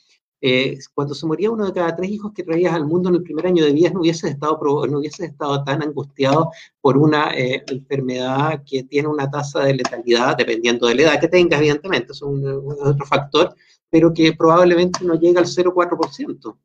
[0.40, 3.22] eh, cuando se moría uno de cada tres hijos que traías al mundo en el
[3.22, 7.62] primer año de vida, no hubieses estado, no hubieses estado tan angustiado por una eh,
[7.66, 12.22] enfermedad que tiene una tasa de letalidad, dependiendo de la edad que tengas, evidentemente, es
[12.22, 12.42] un,
[12.82, 13.54] otro factor,
[13.90, 16.56] pero que probablemente no llega al 0,4%.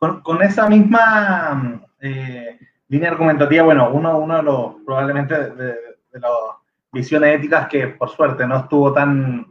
[0.00, 2.58] Con, con esa misma eh,
[2.88, 5.66] línea argumentativa, bueno, uno, uno de los, probablemente de,
[6.12, 6.32] de las
[6.90, 9.46] visiones éticas que por suerte no estuvo tan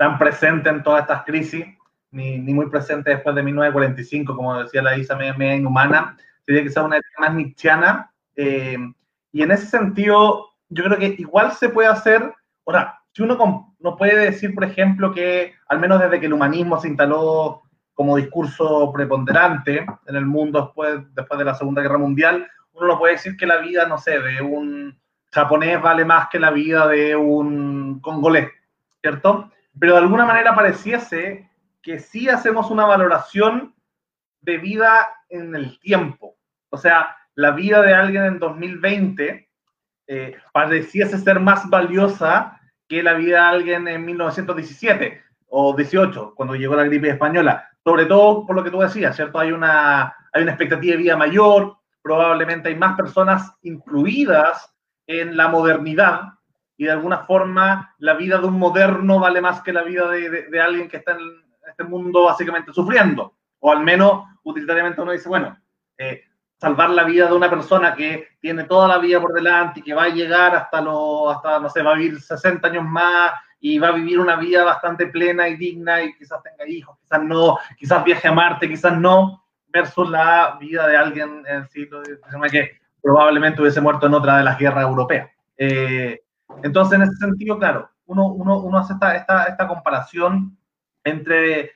[0.00, 1.66] tan presente en todas estas crisis,
[2.10, 6.82] ni, ni, muy presente después de 1945, como decía la Isa, media, inhumana, sería quizá
[6.82, 8.10] una ética más nietzscheana.
[8.34, 8.78] Eh,
[9.30, 12.32] y en ese sentido, yo creo que igual se puede hacer,
[12.64, 16.80] ahora, si uno no puede decir, por ejemplo, que al menos desde que el humanismo
[16.80, 17.60] se instaló
[18.00, 22.98] como discurso preponderante en el mundo después, después de la Segunda Guerra Mundial, uno no
[22.98, 24.98] puede decir que la vida, no sé, de un
[25.30, 28.48] japonés vale más que la vida de un congolés,
[29.02, 29.50] ¿cierto?
[29.78, 31.50] pero de alguna manera pareciese
[31.82, 33.74] que sí hacemos una valoración
[34.40, 36.38] de vida en el tiempo.
[36.70, 39.46] O sea, la vida de alguien en 2020
[40.06, 42.58] eh, pareciese ser más valiosa
[42.88, 45.22] que la vida de alguien en 1917.
[45.52, 47.69] o 18, cuando llegó la gripe española.
[47.84, 49.38] Sobre todo por lo que tú decías, ¿cierto?
[49.38, 54.74] Hay una, hay una expectativa de vida mayor, probablemente hay más personas incluidas
[55.06, 56.22] en la modernidad
[56.76, 60.60] y de alguna forma la vida de un moderno vale más que la vida de,
[60.60, 61.18] alguien que está en
[61.68, 63.34] este mundo básicamente sufriendo.
[63.58, 65.58] O al menos utilitariamente uno dice, bueno,
[65.98, 66.22] eh,
[66.56, 69.94] salvar la vida de una persona que tiene toda la vida por delante y que
[69.94, 73.78] va a llegar hasta, lo, hasta, no sé, va a vivir 60 años más y
[73.78, 77.58] va a vivir una vida bastante plena y digna y quizás tenga hijos, quizás no,
[77.78, 82.50] quizás viaje a Marte, quizás no, versus la vida de alguien en el siglo XIX
[82.50, 85.30] que probablemente hubiese muerto en otra de las guerras europeas.
[85.56, 86.20] Eh,
[86.62, 90.56] entonces, en ese sentido, claro, uno, uno, uno hace esta, esta, esta, comparación
[91.04, 91.72] entre,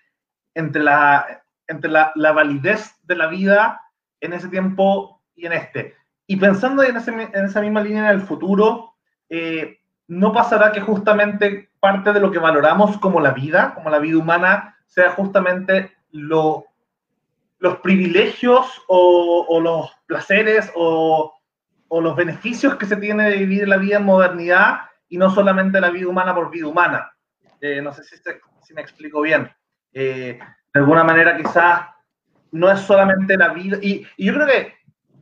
[0.54, 3.80] entre, la, entre la, la validez de la vida
[4.20, 5.94] en ese tiempo y en este.
[6.26, 8.94] Y pensando en, en esa misma línea en el futuro,
[9.28, 13.98] eh, ¿no pasará que justamente parte de lo que valoramos como la vida, como la
[13.98, 16.66] vida humana, sea justamente lo,
[17.58, 21.32] los privilegios o, los placeres o,
[21.90, 25.90] los beneficios que se tiene de vivir la vida en modernidad y no solamente la
[25.90, 27.12] vida humana por vida humana?
[27.60, 28.16] Eh, no sé si,
[28.62, 29.50] si, me explico bien.
[29.92, 30.38] Eh,
[30.72, 31.82] de alguna manera quizás
[32.50, 34.74] no es solamente la vida, y, yo creo que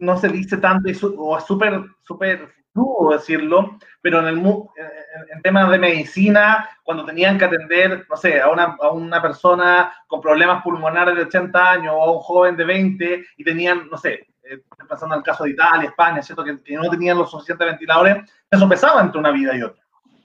[0.03, 5.71] no se dice tanto, o es súper, súper duro decirlo, pero en, el, en, temas
[5.71, 10.63] de medicina, cuando tenían que atender, no sé, a una, a una persona con problemas
[10.63, 14.59] pulmonares de 80 años o a un joven de 20 y tenían, no sé, eh,
[14.89, 16.45] pasando el caso de Italia, España, ¿cierto?
[16.45, 19.83] Que, no tenían los suficientes ventiladores, eso pesaba entre una vida y otra.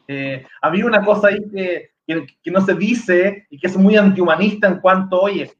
[0.07, 3.95] Eh, había una cosa ahí que, que, que, no se dice y que es muy
[3.95, 5.53] antihumanista en cuanto, oye,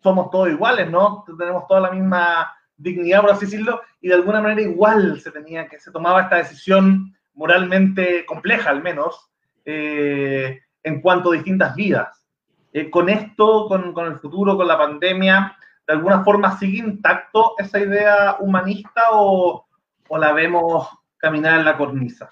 [0.00, 1.24] somos todos iguales, ¿no?
[1.38, 5.68] Tenemos toda la misma dignidad, por así decirlo, y de alguna manera igual se tenía
[5.68, 9.30] que, se tomaba esta decisión moralmente compleja, al menos,
[9.64, 12.26] eh, en cuanto a distintas vidas.
[12.72, 15.56] Eh, con esto, con, con, el futuro, con la pandemia,
[15.86, 19.66] ¿de alguna forma sigue intacto esa idea humanista o,
[20.08, 22.28] o la vemos caminar en la cornisa?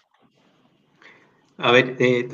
[1.67, 2.29] A ver, eh,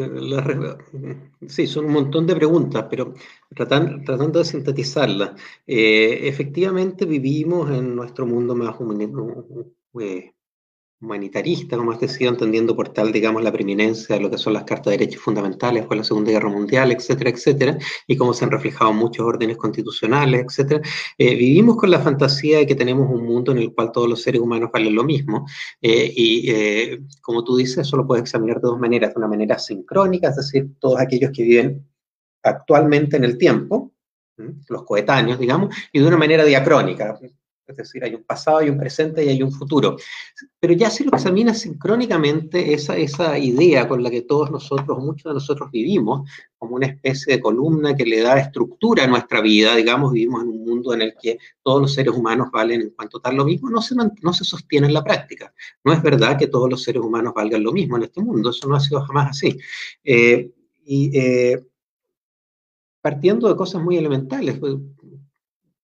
[1.48, 3.12] sí, son un montón de preguntas, pero
[3.54, 5.32] tratando, tratando de sintetizarlas.
[5.66, 8.74] Eh, efectivamente vivimos en nuestro mundo más
[10.00, 10.32] eh,
[11.00, 14.64] humanitarista, como has decidido, entendiendo por tal, digamos, la preeminencia de lo que son las
[14.64, 18.50] cartas de derechos fundamentales con la Segunda Guerra Mundial, etcétera, etcétera, y cómo se han
[18.50, 20.80] reflejado muchos órdenes constitucionales, etcétera.
[21.16, 24.22] Eh, vivimos con la fantasía de que tenemos un mundo en el cual todos los
[24.22, 25.46] seres humanos valen lo mismo,
[25.80, 29.28] eh, y eh, como tú dices, eso lo puedes examinar de dos maneras, de una
[29.28, 31.86] manera sincrónica, es decir, todos aquellos que viven
[32.42, 33.92] actualmente en el tiempo,
[34.68, 37.18] los coetáneos, digamos, y de una manera diacrónica,
[37.68, 39.96] es decir, hay un pasado, hay un presente y hay un futuro.
[40.58, 45.30] Pero ya si lo examina sincrónicamente, esa, esa idea con la que todos nosotros, muchos
[45.30, 49.76] de nosotros vivimos, como una especie de columna que le da estructura a nuestra vida,
[49.76, 53.20] digamos, vivimos en un mundo en el que todos los seres humanos valen en cuanto
[53.20, 55.52] tal lo mismo, no se, no se sostiene en la práctica.
[55.84, 58.66] No es verdad que todos los seres humanos valgan lo mismo en este mundo, eso
[58.66, 59.58] no ha sido jamás así.
[60.02, 60.50] Eh,
[60.84, 61.62] y eh,
[63.00, 64.58] partiendo de cosas muy elementales,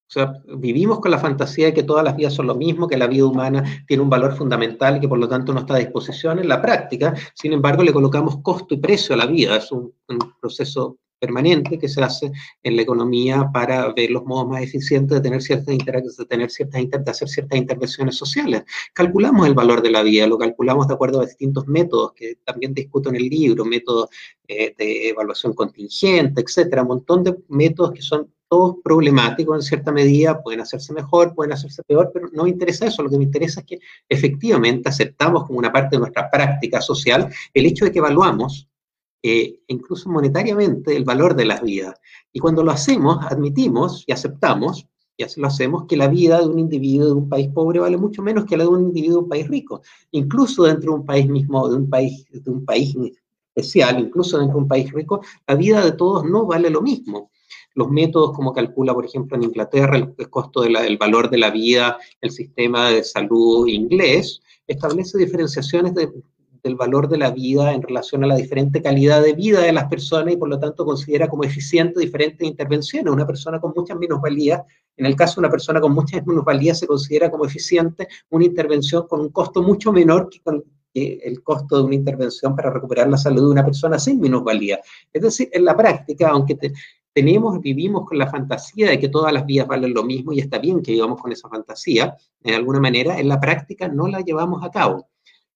[0.07, 2.97] o sea, vivimos con la fantasía de que todas las vidas son lo mismo, que
[2.97, 5.79] la vida humana tiene un valor fundamental y que por lo tanto no está a
[5.79, 7.15] disposición en la práctica.
[7.35, 9.57] Sin embargo, le colocamos costo y precio a la vida.
[9.57, 9.93] Es un,
[10.41, 12.31] proceso permanente que se hace
[12.63, 16.83] en la economía para ver los modos más eficientes de tener ciertas de tener ciertas
[16.83, 18.65] de hacer ciertas intervenciones sociales.
[18.93, 22.75] Calculamos el valor de la vida, lo calculamos de acuerdo a distintos métodos que también
[22.75, 24.11] discuto en el libro, métodos
[24.47, 29.91] eh, de evaluación contingente, etcétera, un montón de métodos que son todos problemáticos en cierta
[29.91, 33.25] medida, pueden hacerse mejor, pueden hacerse peor, pero no me interesa eso, lo que me
[33.25, 37.91] interesa es que efectivamente aceptamos como una parte de nuestra práctica social el hecho de
[37.91, 38.69] que evaluamos
[39.25, 41.95] eh, incluso monetariamente el valor de las vidas.
[42.33, 44.87] Y cuando lo hacemos, admitimos y aceptamos,
[45.17, 47.97] y así lo hacemos, que la vida de un individuo de un país pobre vale
[47.97, 49.83] mucho menos que la de un individuo de un país rico.
[50.13, 52.95] Incluso dentro de un país mismo, de un país, de un país
[53.53, 57.31] especial, incluso dentro de un país rico, la vida de todos no vale lo mismo
[57.75, 61.99] los métodos como calcula, por ejemplo, en Inglaterra el, costo del valor de la vida,
[62.21, 68.27] el sistema de salud inglés, establece diferenciaciones del valor de la vida en relación a
[68.27, 72.01] la diferente calidad de vida de las personas y por lo tanto considera como eficiente
[72.01, 73.13] diferentes intervenciones.
[73.13, 74.63] Una persona con muchas minusvalías,
[74.97, 79.07] en el caso de una persona con muchas minusvalías, se considera como eficiente una intervención
[79.07, 80.41] con un costo mucho menor que,
[80.97, 84.79] el costo de una intervención para recuperar la salud de una persona sin minusvalía.
[85.13, 86.73] Es decir, en la práctica, aunque te,
[87.15, 90.59] tenemos, vivimos con la fantasía de que todas las vidas valen lo mismo y está
[90.59, 94.63] bien que vivamos con esa fantasía, de alguna manera, en la práctica no la llevamos
[94.65, 95.07] a cabo.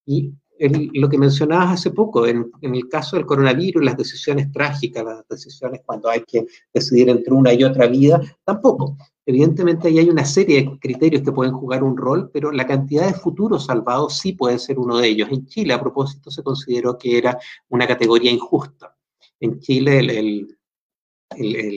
[0.06, 5.28] Y lo que mencionabas hace poco, en, el caso del coronavirus, las decisiones trágicas, las
[5.28, 8.96] decisiones cuando hay que decidir entre una y otra vida, tampoco.
[9.26, 13.06] Evidentemente ahí hay una serie de criterios que pueden jugar un rol, pero la cantidad
[13.06, 15.28] de futuros salvados sí puede ser uno de ellos.
[15.30, 18.96] En Chile, a propósito, se consideró que era una categoría injusta.
[19.40, 20.57] En Chile, el,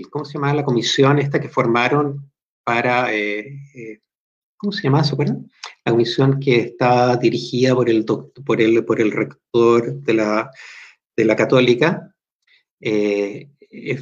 [0.09, 0.53] ¿cómo se llama?
[0.53, 2.31] La comisión esta que formaron
[2.63, 3.99] para, eh, eh,
[4.57, 5.03] ¿cómo se llama?
[5.03, 5.49] ¿Se acuerdan?
[5.85, 10.51] La comisión que está dirigida por el, por el, por el rector de la,
[11.15, 12.13] de la Católica,
[12.79, 13.49] eh,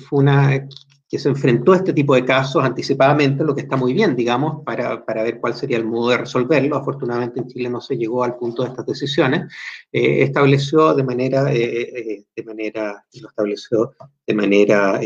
[0.07, 0.67] fue una
[1.10, 4.63] que se enfrentó a este tipo de casos anticipadamente, lo que está muy bien, digamos,
[4.63, 6.76] para, para, ver cuál sería el modo de resolverlo.
[6.76, 9.52] Afortunadamente en Chile no se llegó al punto de estas decisiones.
[9.91, 13.95] Eh, estableció de manera, eh, eh, de manera, lo estableció
[14.28, 15.00] de manera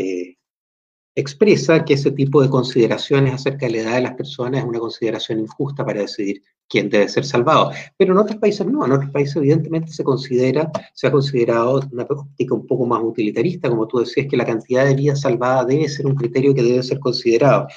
[1.14, 4.80] expresa que ese tipo de consideraciones acerca de la edad de las personas es una
[4.80, 7.70] consideración injusta para decidir quién debe ser salvado.
[7.96, 12.04] Pero en otros países no, en otros países evidentemente se considera, se ha considerado una
[12.04, 15.88] óptica un poco más utilitarista, como tú decías, que la cantidad de vidas salvadas debe
[15.88, 17.68] ser un criterio que debe ser considerado.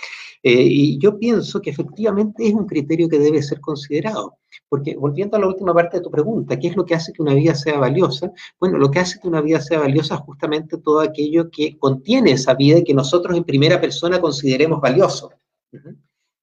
[0.44, 4.38] Eh, y yo pienso que efectivamente es un criterio que debe ser considerado.
[4.70, 7.22] Porque volviendo a la última parte de tu pregunta, ¿qué es lo que hace que
[7.22, 8.32] una vida sea valiosa?
[8.60, 12.32] Bueno, lo que hace que una vida sea valiosa es justamente todo aquello que contiene
[12.32, 15.32] esa vida y que nosotros en primera persona consideremos valioso.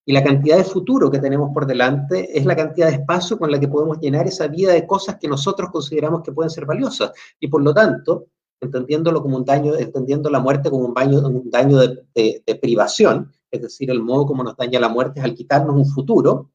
[0.07, 3.51] Y la cantidad de futuro que tenemos por delante es la cantidad de espacio con
[3.51, 7.11] la que podemos llenar esa vida de cosas que nosotros consideramos que pueden ser valiosas.
[7.39, 8.27] Y por lo tanto,
[8.61, 13.61] entendiéndolo como un daño, entendiendo la muerte como un daño, un daño de, privación, es
[13.61, 16.51] decir, el modo como nos daña la muerte es al quitarnos un futuro,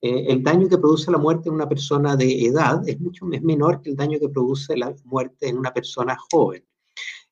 [0.00, 3.80] eh, el daño que produce la muerte en una persona de edad es mucho menor
[3.82, 6.64] que el daño que produce la muerte en una persona joven.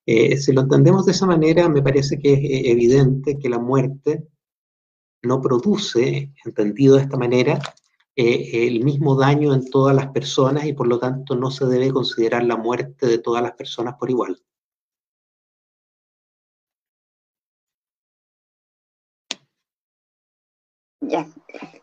[0.05, 3.59] Eh, si lo entendemos de esa manera, me parece que es eh, evidente que la
[3.59, 4.27] muerte
[5.23, 7.59] no produce, entendido de esta manera,
[8.17, 12.45] el mismo daño en todas las personas y por lo tanto no se debe considerar
[12.45, 14.41] la muerte de todas las personas por igual.
[21.01, 21.29] Ya,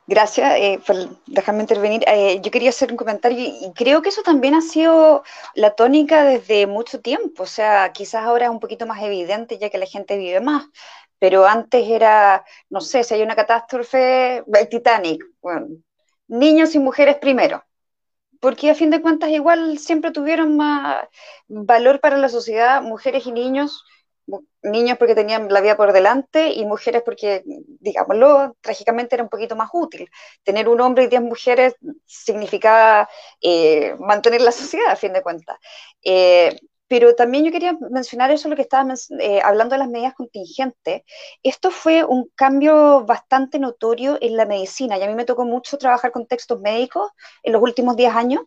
[0.08, 0.96] gracias eh, por
[1.28, 2.04] dejarme intervenir.
[2.08, 5.24] Eh, yo quería hacer un comentario y creo que eso también ha sido
[5.56, 7.44] la tónica desde mucho tiempo.
[7.44, 10.66] O sea, quizás ahora es un poquito más evidente ya que la gente vive más,
[11.20, 15.68] pero antes era, no sé, si hay una catástrofe, el Titanic, bueno,
[16.28, 17.64] niños y mujeres primero,
[18.42, 21.08] porque a fin de cuentas igual siempre tuvieron más
[21.48, 23.86] valor para la sociedad mujeres y niños,
[24.62, 27.44] niños porque tenían la vida por delante y mujeres porque,
[27.80, 30.10] digámoslo, trágicamente era un poquito más útil.
[30.44, 33.10] Tener un hombre y diez mujeres significaba
[33.42, 35.58] eh, mantener la sociedad a fin de cuentas.
[36.04, 36.56] Eh,
[36.88, 41.02] pero también yo quería mencionar eso, lo que estaba eh, hablando de las medidas contingentes.
[41.42, 45.78] Esto fue un cambio bastante notorio en la medicina, y a mí me tocó mucho
[45.78, 47.10] trabajar con textos médicos
[47.42, 48.42] en los últimos 10 años,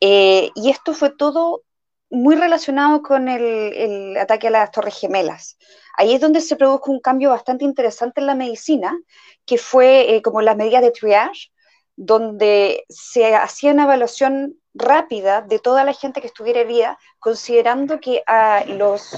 [0.00, 1.62] y esto fue todo
[2.10, 5.58] muy relacionado con el, ataque a las Torres Gemelas.
[5.96, 8.98] Ahí es donde se produjo un cambio bastante interesante en la medicina,
[9.44, 11.50] que fue eh, como las medidas de triage,
[11.96, 18.22] donde se hacía una evaluación rápida de toda la gente que estuviera herida, considerando que
[18.26, 19.10] ah, los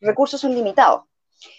[0.00, 1.04] recursos son limitados.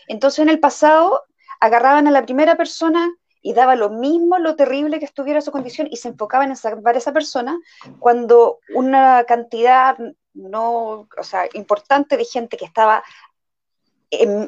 [0.07, 1.23] Entonces, en el pasado,
[1.59, 5.87] agarraban a la primera persona y daba lo mismo lo terrible que estuviera su condición
[5.91, 7.59] y se enfocaban en salvar a esa persona
[7.99, 9.97] cuando una cantidad
[10.33, 13.03] no, o sea, importante de gente que estaba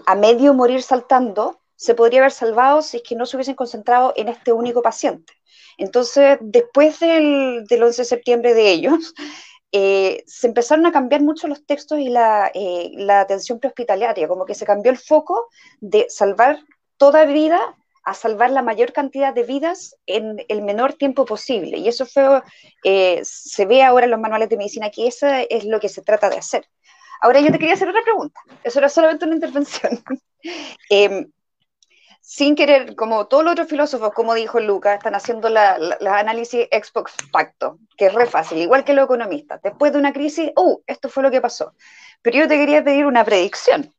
[0.06, 4.13] a medio morir saltando se podría haber salvado si es que no se hubiesen concentrado
[4.15, 5.34] en este único paciente.
[5.78, 9.13] Entonces, después del, 11 de septiembre de ellos,
[9.71, 14.45] eh, se empezaron a cambiar mucho los textos y la, eh, la atención prehospitalaria, como
[14.45, 15.50] que se cambió el foco
[15.82, 16.60] de salvar
[16.98, 21.78] toda vida a salvar la mayor cantidad de vidas en el menor tiempo posible.
[21.78, 22.44] Y eso fue,
[22.84, 26.04] eh, se ve ahora en los manuales de medicina que eso es lo que se
[26.04, 26.65] trata de hacer.
[27.22, 28.39] Ahora yo te quería hacer otra pregunta.
[28.63, 30.04] Eso era solamente una intervención.
[30.91, 31.32] Em,
[32.22, 36.91] sin querer, como todos los otros filósofos, como dijo Lucas, están haciendo la, análisis ex
[37.32, 39.60] facto, que es re fácil, igual que los economistas.
[39.63, 40.82] Después de una crisis, ¡uh!
[40.86, 41.74] Esto fue lo que pasó.
[42.22, 43.91] Pero yo te quería pedir una predicción,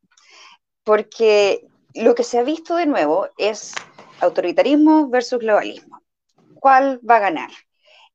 [0.84, 3.74] porque lo que se ha visto de nuevo es
[4.20, 6.00] autoritarismo versus globalismo.
[6.54, 7.50] ¿Cuál va a ganar?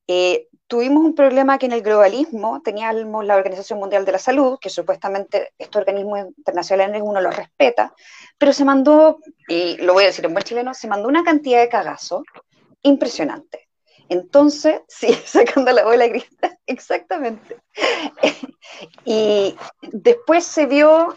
[0.07, 4.57] Eh, tuvimos un problema que en el globalismo teníamos la Organización Mundial de la Salud,
[4.59, 7.93] que supuestamente este organismo internacional uno lo respeta,
[8.37, 11.59] pero se mandó, y lo voy a decir en buen chileno, se mandó una cantidad
[11.59, 12.23] de cagazo
[12.83, 13.69] impresionante.
[14.09, 16.23] Entonces, sí, sacando la bola de
[16.67, 17.57] exactamente.
[19.05, 21.15] y después se vio,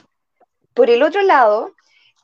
[0.74, 1.72] por el otro lado,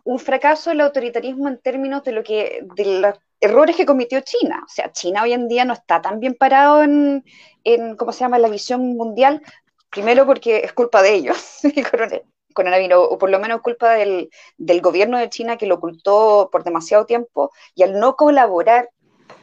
[0.05, 4.63] un fracaso del autoritarismo en términos de lo que, de errores que cometió China.
[4.65, 7.25] O sea, China hoy en día no está tan bien parado en,
[7.65, 9.43] en ¿cómo se llama?, la visión mundial.
[9.91, 11.61] Primero porque es culpa de ellos,
[12.55, 16.65] coronavirus, o por lo menos culpa del, del, gobierno de China que lo ocultó por
[16.65, 18.91] demasiado tiempo y al no colaborar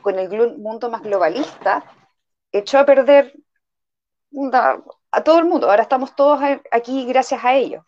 [0.01, 1.83] con el mundo más globalista,
[2.51, 3.33] echó a perder
[5.11, 5.69] a todo el mundo.
[5.69, 6.39] Ahora estamos todos
[6.71, 7.83] aquí gracias a ellos.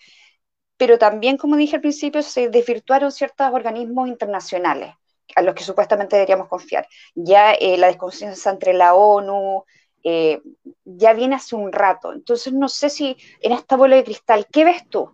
[0.80, 4.96] Pero también, como dije al principio, se desvirtuaron ciertos organismos internacionales
[5.36, 6.88] a los que supuestamente deberíamos confiar.
[7.14, 9.66] Ya eh, la desconfianza entre la ONU
[10.06, 10.42] eh,
[10.86, 12.14] ya viene hace un rato.
[12.14, 15.14] Entonces, no sé si en esta bola de cristal, ¿qué ves tú?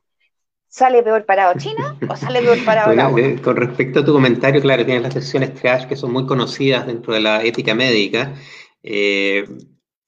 [0.67, 3.17] ¿Sale peor parado China o sale peor parado la ONU?
[3.17, 6.85] Eh, con respecto a tu comentario, claro, tienes las sesiones triage que son muy conocidas
[6.85, 8.35] dentro de la ética médica.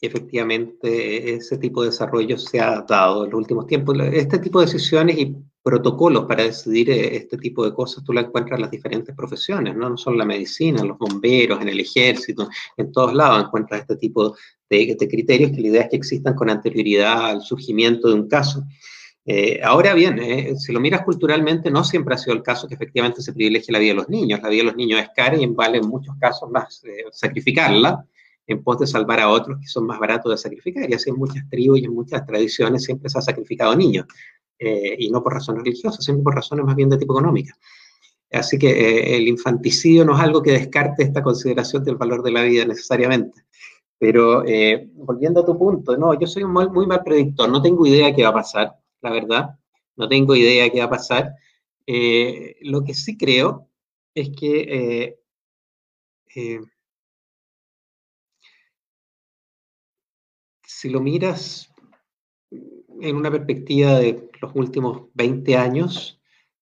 [0.01, 3.97] Efectivamente, ese tipo de desarrollo se ha dado en los últimos tiempos.
[4.13, 8.21] Este tipo de decisiones y protocolos para decidir eh, este tipo de cosas, tú la
[8.21, 9.89] encuentras en las diferentes profesiones, ¿no?
[9.89, 13.81] no solo en la medicina, en los bomberos, en el ejército, en todos lados encuentras
[13.81, 14.33] este tipo
[14.69, 18.63] de, criterios que la idea es que existan con anterioridad al surgimiento de un caso.
[19.25, 22.75] Eh, ahora bien, eh, si lo miras culturalmente, no siempre ha sido el caso que
[22.75, 24.39] efectivamente se privilegie la vida de los niños.
[24.41, 26.81] La vida de los niños es cara y vale en muchos casos más
[27.11, 28.05] sacrificarla
[28.47, 30.89] en pos de salvar a otros que son más baratos de sacrificar.
[30.89, 34.05] Y así en muchas tribus y en muchas tradiciones siempre se ha sacrificado niños.
[34.57, 37.53] Eh, y no por razones religiosas, sino por razones más bien de tipo económica.
[38.31, 42.31] Así que eh, el infanticidio no es algo que descarte esta consideración del valor de
[42.31, 43.43] la vida necesariamente.
[43.99, 47.61] Pero eh, volviendo a tu punto, no, yo soy un muy, muy mal predictor, no
[47.61, 49.49] tengo idea qué va a pasar, la verdad,
[49.95, 51.33] no tengo idea qué va a pasar.
[52.61, 53.67] lo que sí creo
[54.13, 55.17] es que
[60.77, 61.73] si lo miras
[62.51, 66.16] en una perspectiva de los últimos 20 años,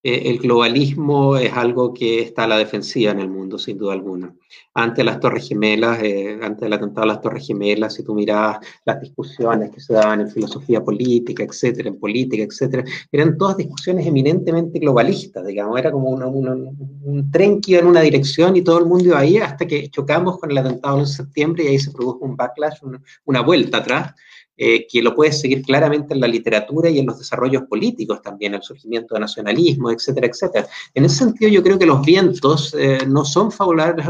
[0.06, 4.36] el globalismo es algo que está a la defensiva en el mundo, sin duda alguna.
[4.76, 8.60] Ante las Torres Gemelas, eh, antes del atentado a las Torres Gemelas, si tú mirabas
[8.86, 14.06] las discusiones que se daban en filosofía política, etcétera, en política, etcétera, eran todas discusiones
[14.06, 18.86] eminentemente globalistas, digamos, era como un tren que iba en una dirección y todo el
[18.86, 22.20] mundo iba ahí hasta que chocamos con el atentado en septiembre y ahí se produjo
[22.26, 22.78] un backlash,
[23.26, 24.14] una vuelta atrás,
[24.58, 28.53] eh, que lo puedes seguir claramente en la literatura y en los desarrollos políticos también,
[28.53, 30.68] el surgimiento de nacionalismo, etcétera, etcétera.
[30.93, 34.06] En ese sentido, yo creo que los vientos eh, no son favorables,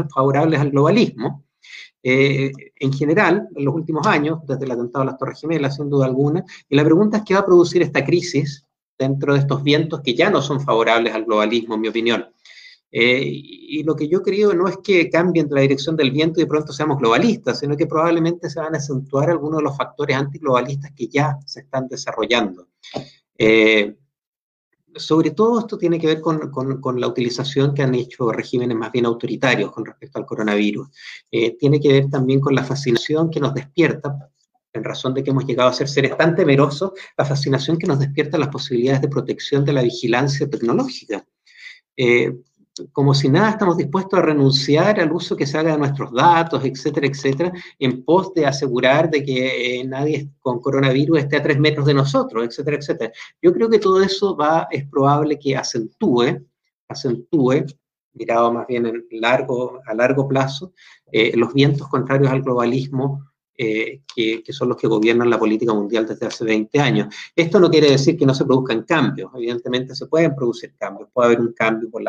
[0.60, 1.44] al globalismo.
[2.00, 5.90] Eh, en general, en los últimos años, desde el atentado a las Torres Gemelas, sin
[5.90, 8.64] duda alguna, y la pregunta es qué va a producir esta crisis
[8.96, 12.26] dentro de estos vientos que ya no son favorables al globalismo, en mi opinión.
[12.98, 16.48] Y lo que yo creo no es que cambien la dirección del viento y de
[16.48, 20.92] pronto seamos globalistas, sino que probablemente se van a acentuar algunos de los factores antiglobalistas
[20.96, 22.68] que ya se están desarrollando.
[23.36, 23.96] Eh,
[24.96, 28.90] sobre todo esto tiene que ver con, con, la utilización que han hecho regímenes más
[28.90, 30.88] bien autoritarios con respecto al coronavirus.
[31.30, 34.30] Eh, tiene que ver también con la fascinación que nos despierta,
[34.72, 37.98] en razón de que hemos llegado a ser seres tan temerosos, la fascinación que nos
[37.98, 41.26] despierta las posibilidades de protección de la vigilancia tecnológica.
[41.96, 42.34] Eh,
[42.92, 46.64] como si nada estamos dispuestos a renunciar al uso que se haga de nuestros datos,
[46.64, 51.58] etcétera, etcétera, en pos de asegurar de que eh, nadie con coronavirus esté a tres
[51.58, 53.12] metros de nosotros, etcétera, etcétera.
[53.40, 56.44] Yo creo que todo eso va, es probable que acentúe,
[56.88, 57.64] acentúe,
[58.12, 60.72] mirado más bien en largo, a largo plazo,
[61.10, 63.26] eh, los vientos contrarios al globalismo
[63.58, 67.14] eh, que, que, son los que gobiernan la política mundial desde hace 20 años.
[67.34, 71.28] Esto no quiere decir que no se produzcan cambios, evidentemente se pueden producir cambios, puede
[71.28, 72.02] haber un cambio por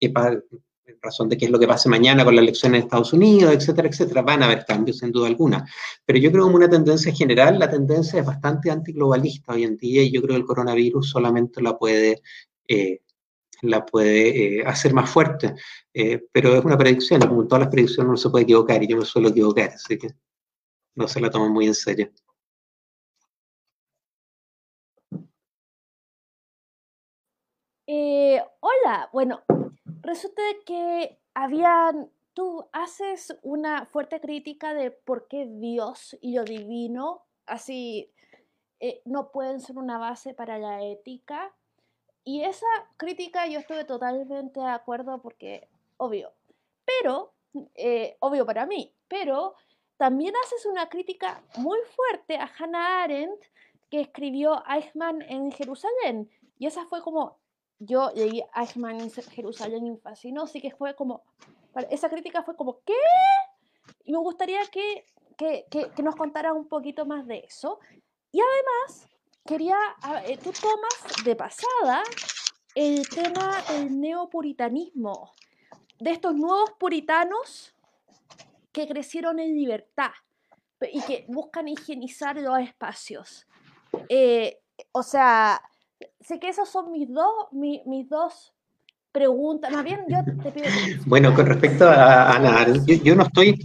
[0.00, 3.54] en razón de qué es lo que pase mañana con la elección en Estados Unidos,
[3.54, 5.66] etcétera, etcétera, van a haber cambios sin duda alguna.
[6.04, 10.02] Pero yo creo que una tendencia general, la tendencia es bastante antiglobalista hoy en día
[10.02, 12.22] y yo creo que el coronavirus solamente la puede,
[12.68, 13.00] eh,
[13.62, 15.54] la puede eh, hacer más fuerte.
[15.94, 18.96] Eh, pero es una predicción, como todas las predicciones no se puede equivocar y yo
[18.96, 20.08] me suelo equivocar, así que
[20.96, 22.10] no se la tomo muy en serio.
[28.60, 29.42] hola, bueno,
[30.02, 37.22] resulta que habían, tú haces una fuerte crítica de por qué Dios y lo divino
[37.50, 38.10] así
[38.78, 41.52] eh, no pueden ser una base para la ética.
[42.24, 46.32] Y esa crítica yo estuve totalmente de acuerdo porque, obvio,
[46.84, 47.32] pero,
[47.74, 49.54] eh, obvio para mí, pero
[49.96, 53.42] también haces una crítica muy fuerte a Hannah Arendt
[53.90, 56.30] que escribió Eichmann en Jerusalén.
[56.58, 57.39] Y esa fue como
[57.80, 61.24] yo Eichmann en Jerusalén y me fascinó, así que fue como,
[61.90, 62.94] esa crítica fue como, ¿qué?
[64.04, 65.06] Y me gustaría que,
[65.36, 67.80] que, que, nos contara un poquito más de eso.
[68.30, 69.08] Y además,
[69.46, 69.76] quería,
[70.26, 72.02] eh, tú tomas de pasada
[72.74, 75.32] el tema del neopuritanismo.
[75.98, 77.74] de estos nuevos puritanos
[78.72, 80.12] que crecieron en libertad
[80.92, 83.46] y que buscan higienizar los espacios.
[84.08, 84.62] Eh,
[84.92, 85.60] o sea,
[86.20, 88.54] sé que esas son mis dos, mis dos
[89.12, 89.72] preguntas.
[89.72, 90.66] Más bien, yo te pido.
[91.06, 92.66] Bueno, con respecto a Ana,
[93.02, 93.60] yo, no estoy,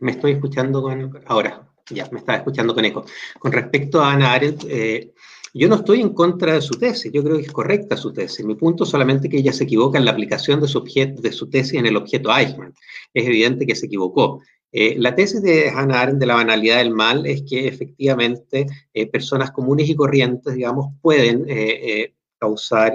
[0.00, 3.04] me estoy escuchando con, ahora, ya, me estaba escuchando con eco.
[3.38, 5.12] Con respecto a Ana Arendt, eh,
[5.54, 8.44] yo no estoy en contra de su tesis, yo creo que es correcta su tesis.
[8.44, 11.32] Mi punto es solamente que ella se equivoca en la aplicación de su, objeto, de
[11.32, 12.74] su tesis en el objeto Eichmann.
[13.12, 14.40] Es evidente que se equivocó.
[14.74, 19.06] Eh, la tesis de Hannah Arendt de la banalidad del mal es que efectivamente eh,
[19.06, 22.94] personas comunes y corrientes, digamos, pueden eh, causar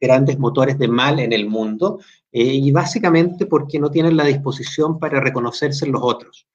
[0.00, 1.98] grandes motores de mal en el mundo
[2.30, 6.46] y básicamente porque no tienen la disposición para reconocerse en los otros.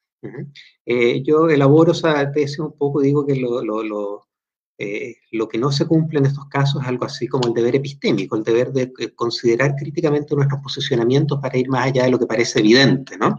[1.24, 6.26] yo elaboro esa tesis un poco, digo que lo, lo que no se cumple en
[6.26, 10.62] estos casos es algo así como el deber epistémico, el deber de considerar críticamente nuestros
[10.62, 13.38] posicionamientos para ir más allá de lo que parece evidente, ¿no?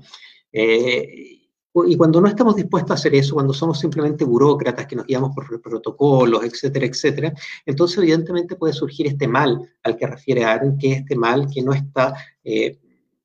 [0.52, 1.38] Eh,
[1.86, 5.34] y cuando no estamos dispuestos a hacer eso, cuando somos simplemente burócratas que nos guiamos
[5.34, 7.32] por protocolos, etcétera, etcétera,
[7.66, 11.62] entonces evidentemente puede surgir este mal al que refiere Aaron, que es este mal que
[11.62, 12.78] no está, eh,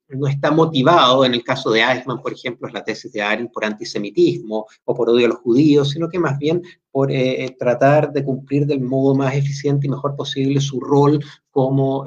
[0.09, 3.49] no está motivado, en el caso de Eichmann, por ejemplo, es la tesis de Aaron
[3.51, 6.61] por antisemitismo o por odio a los judíos, sino que más bien
[6.91, 12.05] por eh, tratar de cumplir del modo más eficiente y mejor posible su rol como,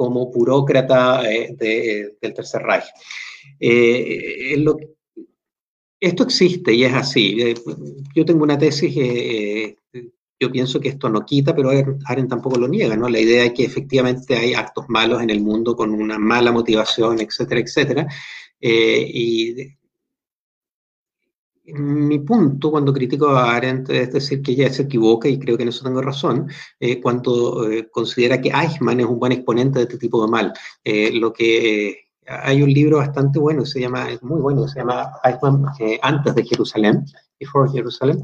[0.00, 2.86] como burócrata del Tercer Reich.
[3.60, 4.56] Eh,
[6.00, 7.36] esto existe y es así.
[7.38, 7.54] Eh,
[8.16, 9.76] yo tengo una tesis eh,
[10.40, 11.68] yo pienso que esto no quita, pero
[12.06, 13.10] Aren tampoco lo niega, ¿no?
[13.10, 17.20] La idea es que efectivamente hay actos malos en el mundo con una mala motivación,
[17.20, 18.06] etcétera, etcétera.
[18.58, 19.54] y
[21.74, 25.62] mi punto cuando critico a Arendt es decir que ella se equivoca, y creo que
[25.62, 26.48] en eso tengo razón,
[27.02, 30.52] cuando considera que Eichmann es un buen exponente de este tipo de mal.
[31.12, 35.66] lo que hay un libro bastante bueno, se llama, es muy bueno, se llama Eichmann
[35.80, 37.04] eh, antes de Jerusalén,
[37.38, 38.22] Before Jerusalem,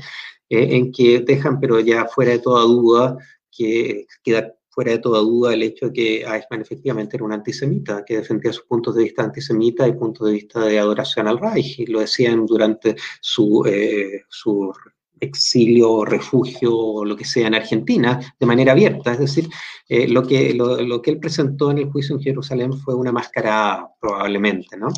[0.48, 3.16] eh, en que dejan, pero ya fuera de toda duda,
[3.50, 8.04] que queda fuera de toda duda el hecho de que Eichmann efectivamente era un antisemita,
[8.04, 11.78] que defendía sus puntos de vista antisemita y puntos de vista de adoración al Reich,
[11.78, 14.70] y lo decían durante su, eh, su
[15.18, 19.12] exilio, refugio o lo que sea en Argentina de manera abierta.
[19.12, 19.48] Es decir,
[19.88, 23.88] eh, lo, que, lo, que él presentó en el juicio en Jerusalén fue una máscara
[23.98, 24.88] probablemente, ¿no?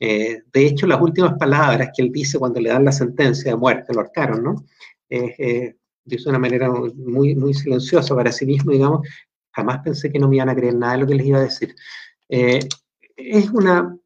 [0.00, 3.58] Eh, de hecho, las últimas palabras que él dice cuando le dan la sentencia de
[3.58, 4.64] muerte, lo arcaron, ¿no?
[5.10, 5.77] Eh, dice
[6.08, 9.06] de una manera muy, muy silenciosa para sí mismo, digamos,
[9.52, 11.42] jamás pensé que no me iban a creer nada de lo que les iba a
[11.42, 11.74] decir.
[12.28, 13.98] es una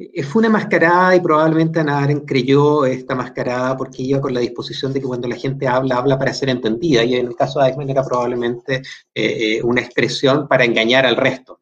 [0.00, 4.94] eh, fue una mascarada y probablemente Ana creyó esta mascarada porque iba con la disposición
[4.94, 7.66] de que cuando la gente habla, habla para ser entendida y en el caso de
[7.66, 11.60] Eichmann era probablemente eh, eh, una expresión para engañar al resto.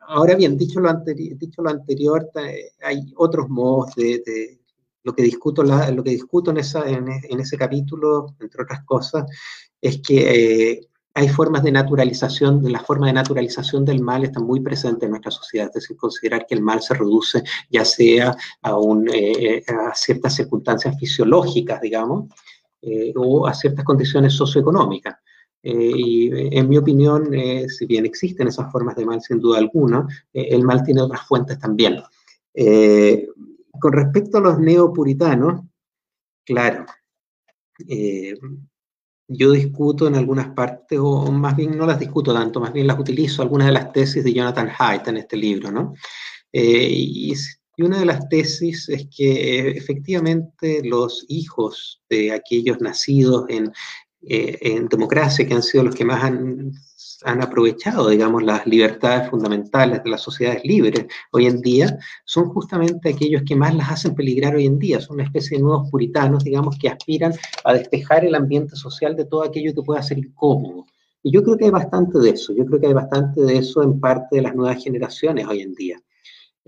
[0.00, 2.30] ahora bien, dicho lo, dicho lo anterior,
[2.82, 4.57] hay otros modos de,
[5.04, 9.24] lo que discuto, lo que discuto en, esa, en, en, ese capítulo, entre otras cosas,
[9.80, 10.88] es que
[11.18, 15.32] hay formas de naturalización, la forma de naturalización del mal está muy presente en nuestra
[15.32, 19.92] sociedad, es decir, considerar que el mal se reduce ya sea a, un, eh, a
[19.96, 22.28] ciertas circunstancias fisiológicas, digamos,
[22.82, 25.16] eh, o a ciertas condiciones socioeconómicas.
[25.60, 27.32] Eh, y en mi opinión,
[27.66, 31.58] si bien existen esas formas de mal sin duda alguna, el mal tiene otras fuentes
[31.58, 31.96] también.
[33.80, 35.62] Con respecto a los neopuritanos,
[36.44, 36.86] claro,
[39.28, 42.98] yo discuto en algunas partes, o más bien no las discuto tanto, más bien las
[42.98, 45.94] utilizo, algunas de las tesis de Jonathan Haidt en este libro, ¿no?
[46.52, 47.34] Eh, y,
[47.80, 53.70] una de las tesis es que eh, efectivamente los hijos de aquellos nacidos en,
[54.22, 56.72] eh, en democracia, que han sido los que más han
[57.24, 63.10] han aprovechado, digamos, las libertades fundamentales de las sociedades libres hoy en día, son justamente
[63.10, 65.00] aquellos que más las hacen peligrar hoy en día.
[65.00, 67.32] Son una especie de nuevos puritanos, digamos, que aspiran
[67.64, 70.86] a despejar el ambiente social de todo aquello que pueda ser incómodo.
[71.22, 73.82] Y yo creo que hay bastante de eso, yo creo que hay bastante de eso
[73.82, 76.00] en parte de las nuevas generaciones hoy en día.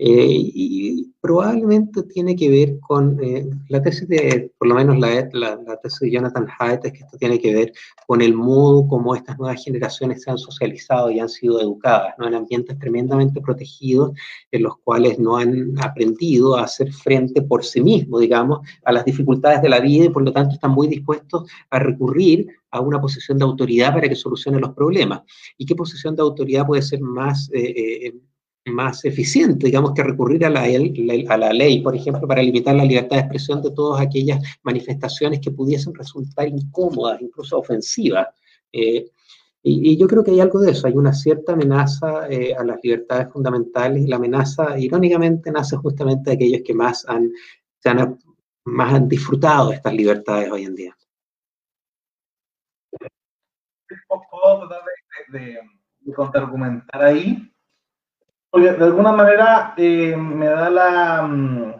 [0.03, 5.29] Eh, y probablemente tiene que ver con eh, la tesis de, por lo menos la,
[5.33, 7.73] la, tesis de Jonathan Haidt, es que esto tiene que ver
[8.07, 12.25] con el modo como estas nuevas generaciones se han socializado y han sido educadas, ¿no?
[12.25, 14.13] en ambientes tremendamente protegidos,
[14.51, 19.05] en los cuales no han aprendido a hacer frente por sí mismos, digamos, a las
[19.05, 22.99] dificultades de la vida y por lo tanto están muy dispuestos a recurrir a una
[22.99, 25.21] posición de autoridad para que solucione los problemas.
[25.59, 27.51] ¿Y qué posición de autoridad puede ser más...
[27.53, 28.15] Eh,
[28.65, 32.85] más eficiente, digamos, que recurrir a la, a la ley, por ejemplo, para limitar la
[32.85, 38.27] libertad de expresión de todas aquellas manifestaciones que pudiesen resultar incómodas, incluso ofensivas.
[38.71, 39.05] Eh,
[39.63, 42.79] Y, yo creo que hay algo de eso, hay una cierta amenaza eh, a las
[42.81, 47.31] libertades fundamentales y la amenaza, irónicamente, nace justamente de aquellos que más han,
[47.85, 48.17] han,
[48.65, 50.97] más han disfrutado de estas libertades hoy en día.
[54.07, 54.81] Puedo tratar
[55.31, 55.59] de, de,
[55.99, 57.51] de contraargumentar ahí,
[58.51, 61.73] porque de alguna manera eh, me da la mm,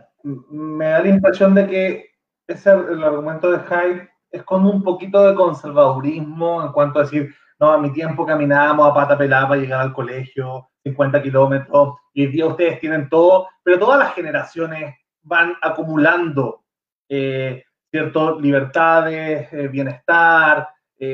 [0.49, 2.09] me da la impresión de que
[2.47, 7.35] ese el argumento de Hyde es como un poquito de conservadurismo en cuanto a decir,
[7.59, 12.25] no, a mi tiempo caminábamos a pata pelada para llegar al colegio, 50 kilómetros, y
[12.25, 16.63] hoy día ustedes tienen todo, pero todas las generaciones van acumulando
[17.09, 20.69] eh, ciertas libertades, eh, bienestar,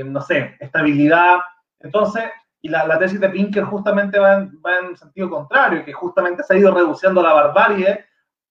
[0.05, 1.37] no sé, estabilidad.
[1.79, 2.25] Entonces,
[2.67, 6.43] y la, la, tesis de Pinker justamente va en, va en sentido contrario, que justamente
[6.43, 8.05] se ha ido reduciendo la barbarie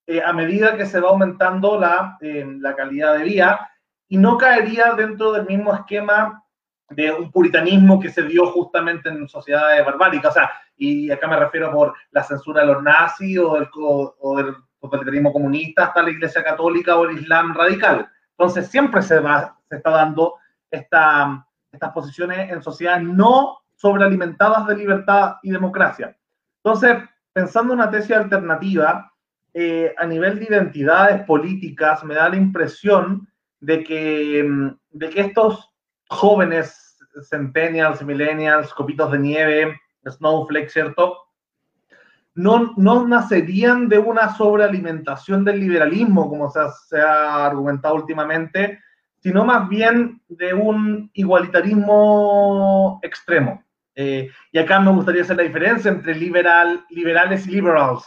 [0.06, 3.70] eh, a medida que se va aumentando la, eh, la calidad de vida
[4.08, 6.42] y no caería dentro del mismo esquema
[6.88, 10.30] de un puritanismo que se dio justamente en sociedades barbáricas.
[10.30, 14.36] O sea, y acá me refiero por la censura de los nazis o del, o,
[14.38, 18.08] del totalitarismo comunista hasta la Iglesia Católica o el Islam radical.
[18.30, 20.36] Entonces, siempre se, va, se está dando
[20.70, 26.16] esta, estas posiciones en sociedades no sobrealimentadas de libertad y democracia.
[26.64, 26.96] Entonces,
[27.32, 29.12] pensando en una tesis alternativa,
[29.54, 33.28] eh, a nivel de identidades políticas, me da la impresión
[33.60, 35.70] de que, mm, de que estos
[36.08, 36.98] jóvenes
[37.30, 41.16] centennials, millennials, copitos de nieve, snowflake, ¿cierto?
[42.34, 48.80] No, no nacerían de una sobrealimentación del liberalismo, como se se ha argumentado últimamente,
[49.20, 53.64] sino más bien de un igualitarismo extremo.
[53.98, 58.04] Eh, y acá me gustaría hacer la diferencia entre liberal, liberales y liberals,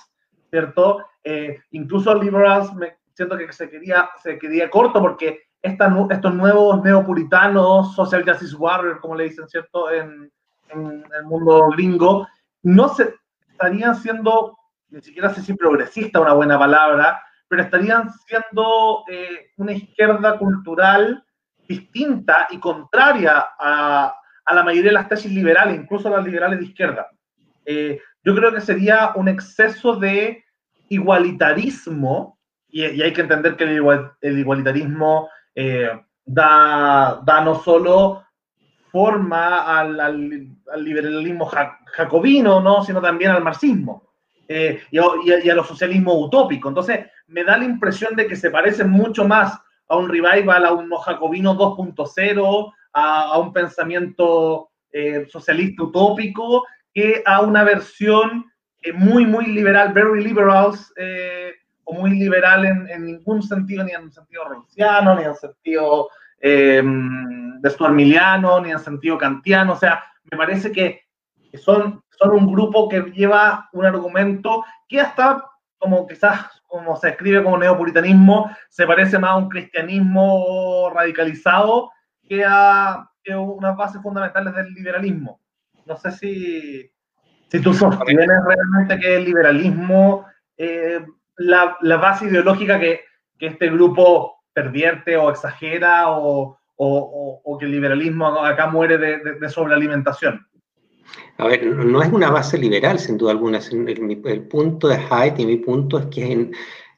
[0.51, 1.03] ¿cierto?
[1.23, 6.81] Eh, incluso liberals me siento que se quería, se quería corto porque esta, estos nuevos
[6.83, 9.91] neopuritanos, social justice warriors, como le dicen, ¿cierto?
[9.91, 10.31] En,
[10.69, 12.27] en, el mundo gringo,
[12.61, 13.15] no se
[13.49, 14.57] estarían siendo,
[14.89, 21.25] ni siquiera sé si progresista una buena palabra, pero estarían siendo eh, una izquierda cultural
[21.67, 24.15] distinta y contraria a,
[24.49, 27.07] a, la mayoría de las tesis liberales, incluso las liberales de izquierda.
[27.65, 30.43] Eh, yo creo que sería un exceso de
[30.89, 32.37] igualitarismo,
[32.69, 35.89] y, hay que entender que el, igualitarismo eh,
[36.25, 38.23] da, da, no solo
[38.91, 41.49] forma al, al, liberalismo
[41.85, 42.83] jacobino, ¿no?
[42.83, 44.09] sino también al marxismo
[44.47, 46.71] eh, y, a, los socialismos utópicos.
[46.71, 50.73] Entonces, me da la impresión de que se parece mucho más a un revival, a
[50.73, 58.45] un jacobino 2.0, a, un pensamiento eh, socialista utópico, que a una versión
[58.81, 63.91] eh, muy, muy liberal, very liberals, eh, o muy liberal en, en, ningún sentido, ni
[63.91, 66.09] en sentido rawlsiano, ni en sentido
[66.41, 69.73] de Stuarmiliano, ni en sentido kantiano.
[69.73, 71.01] O sea, me parece que
[71.57, 75.43] son, son un grupo que lleva un argumento que hasta,
[75.77, 81.89] como quizás como se escribe como neopuritanismo, se parece más a un cristianismo radicalizado
[82.29, 85.41] que a, que unas bases fundamentales del liberalismo.
[85.85, 86.91] No sé si,
[87.47, 90.25] si tú sostienes realmente que el liberalismo,
[90.55, 91.03] eh,
[91.37, 93.01] la, la, base ideológica que,
[93.39, 99.17] que, este grupo pervierte o exagera o, o, o, que el liberalismo acá muere de,
[99.17, 100.45] de, de, sobrealimentación.
[101.39, 103.57] A ver, no es una base liberal, sin duda alguna.
[103.57, 106.51] El, el punto de Haidt y mi punto es que en,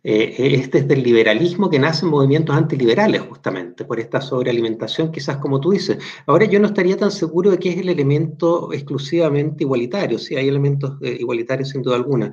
[0.04, 5.60] eh, es desde el liberalismo que nacen movimientos antiliberales, justamente, por esta sobrealimentación, quizás como
[5.60, 6.00] tú dices.
[6.26, 10.48] Ahora yo no estaría tan seguro de que es el elemento exclusivamente igualitario, sí hay
[10.48, 12.32] elementos eh, igualitarios sin duda alguna,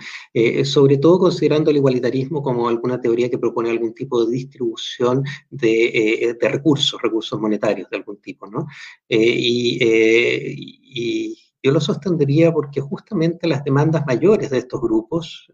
[0.64, 6.36] sobre todo considerando el igualitarismo como alguna teoría que propone algún tipo de distribución de,
[6.40, 8.66] recursos, recursos monetarios de algún tipo, ¿no?
[9.08, 9.78] Y,
[11.60, 15.50] yo lo sostendría porque justamente las demandas mayores de estos grupos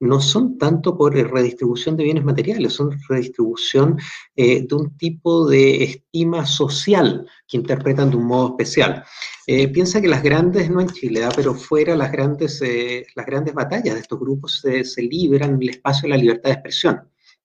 [0.00, 3.98] no son tanto por redistribución de bienes materiales, son redistribución
[4.36, 9.04] eh, de un tipo de estima social que interpretan de un modo especial.
[9.46, 11.30] Eh, piensa que las grandes, no en Chile, ¿ah?
[11.34, 15.70] pero fuera las grandes, eh, las grandes batallas de estos grupos se libran en el
[15.70, 17.00] espacio de la libertad de expresión.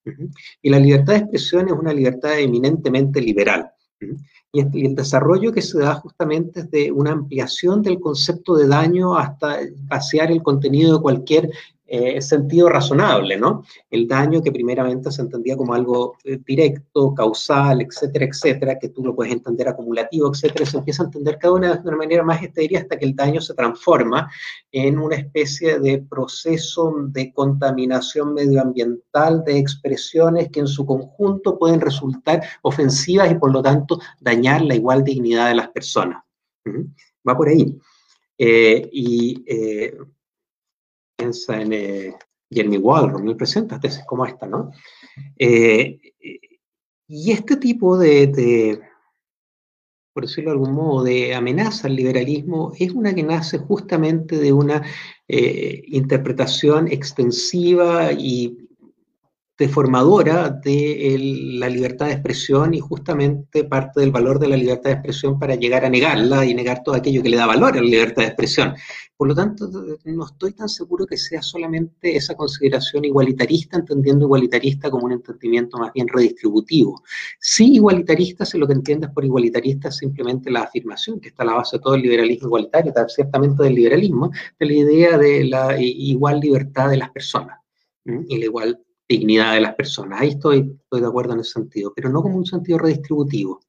[0.05, 0.31] Uh -huh.
[0.61, 3.69] Y la libertad de expresión es una libertad eminentemente liberal.
[4.01, 4.17] Uh -huh.
[4.53, 9.17] y, el desarrollo que se da justamente es de una ampliación del concepto de daño
[9.17, 11.49] hasta vaciar el contenido de cualquier
[11.91, 13.63] eh, sentido razonable, ¿no?
[13.89, 19.03] El daño que primeramente se entendía como algo eh, directo, causal, etcétera, etcétera, que tú
[19.03, 22.43] lo puedes entender acumulativo, etcétera, se empieza a entender cada una de una manera más
[22.43, 24.29] estéril hasta que el daño se transforma
[24.71, 31.81] en una especie de proceso de contaminación medioambiental, de expresiones que en su conjunto pueden
[31.81, 36.23] resultar ofensivas y por lo tanto dañar la igual dignidad de las personas.
[37.27, 37.75] Va por ahí.
[38.37, 39.43] y
[41.19, 42.15] piensa en
[42.49, 44.71] Jeremy Waldron, me presenta tesis como esta, ¿no?
[47.11, 48.79] y este tipo de
[50.19, 54.51] por decirlo de algún modo, de amenaza al liberalismo es una que nace justamente de
[54.51, 54.83] una
[55.29, 58.68] eh, interpretación extensiva y
[59.59, 61.17] deformadora de
[61.59, 65.55] la libertad de expresión y justamente parte del valor de la libertad de expresión para
[65.55, 68.29] llegar a negarla y negar todo aquello que le da valor a la libertad de
[68.29, 68.73] expresión.
[69.17, 69.69] Por lo tanto,
[70.05, 75.77] no estoy tan seguro que sea solamente esa consideración igualitarista, entendiendo igualitarista como un entendimiento
[75.77, 77.03] más bien redistributivo.
[77.41, 81.47] Sí, igualitarista, si lo que entiendes por igualitarista es simplemente la afirmación que está a
[81.47, 85.75] la base de todo el liberalismo igualitario, ciertamente del liberalismo, de la idea de la
[85.77, 87.57] igual libertad de las personas
[88.05, 88.79] y la igual
[89.09, 90.21] dignidad de las personas.
[90.21, 93.59] Ahí estoy, estoy de acuerdo en ese sentido, pero no como un sentido redistributivo.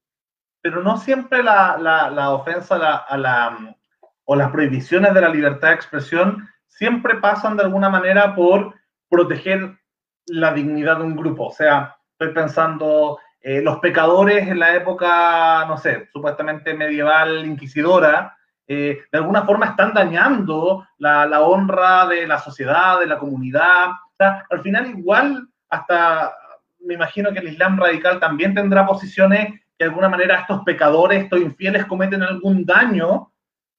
[0.62, 3.76] Pero no siempre la, la, ofensa a la,
[4.24, 8.74] o las prohibiciones de la libertad de expresión siempre pasan de alguna manera por
[9.08, 9.78] proteger
[10.26, 11.46] la dignidad de un grupo.
[11.46, 18.36] O sea, estoy pensando, eh, los pecadores en la época, no sé, supuestamente medieval, inquisidora,
[18.68, 23.92] eh, de alguna forma están dañando la, la honra de la sociedad, de la comunidad,
[24.20, 26.34] al final igual, hasta
[26.80, 31.24] me imagino que el Islam radical también tendrá posiciones que de alguna manera estos pecadores,
[31.24, 33.32] estos infieles cometen algún daño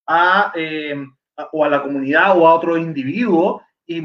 [0.08, 0.96] a, eh,
[1.52, 4.02] o a la comunidad o a otro individuo y,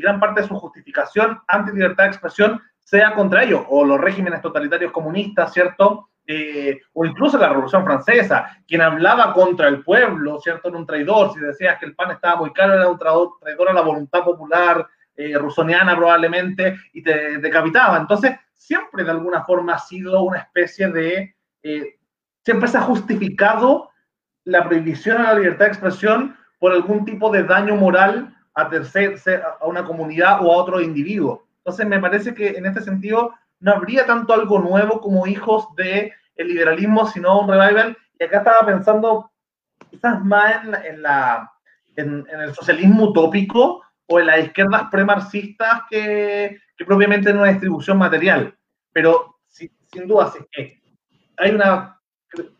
[0.00, 4.42] gran parte de su justificación anti libertad de expresión sea contra ellos, o los regímenes
[4.42, 6.08] totalitarios comunistas, ¿cierto?
[6.26, 10.68] Eh, o incluso la Revolución Francesa, quien hablaba contra el pueblo, ¿cierto?
[10.68, 13.72] Era un traidor, si decías que el pan estaba muy caro, era un traidor a
[13.72, 14.86] la voluntad popular,
[15.16, 17.98] eh, rusoniana probablemente, y te decapitaba.
[17.98, 21.34] Entonces, siempre de alguna forma ha sido una especie de...
[21.62, 21.98] Eh,
[22.44, 23.90] siempre se ha justificado
[24.44, 29.20] la prohibición a la libertad de expresión por algún tipo de daño moral a, tercer,
[29.60, 31.46] a una comunidad o a otro individuo.
[31.58, 36.12] Entonces, me parece que en este sentido no habría tanto algo nuevo como hijos del
[36.36, 37.96] el liberalismo, sino un revival.
[38.18, 39.30] Y acá estaba pensando
[39.90, 41.52] quizás más en, la,
[41.96, 47.50] en, en el socialismo utópico, o en las izquierdas premarxistas que, que propiamente en una
[47.50, 48.58] distribución material.
[48.92, 49.70] Pero sin,
[50.06, 50.82] duda, que
[51.36, 52.00] hay una,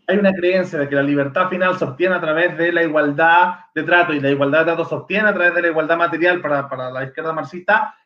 [0.07, 3.55] hay una creencia de que la libertad final se obtiene a través de la igualdad
[3.75, 6.41] de trato y la igualdad de trato se obtiene a través de la igualdad material
[6.41, 7.97] para, para la izquierda marxista,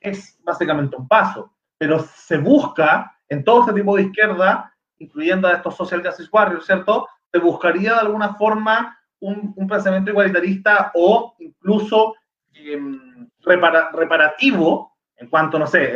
[0.00, 1.52] es básicamente un paso.
[1.76, 6.64] Pero se busca en todo este tipo de izquierda, incluyendo a estos social justice warriors,
[6.64, 7.06] ¿cierto?
[7.30, 12.14] Se buscaría de alguna forma un, un pensamiento igualitarista o incluso
[12.58, 15.94] Em, reparativo en cuanto, no sé,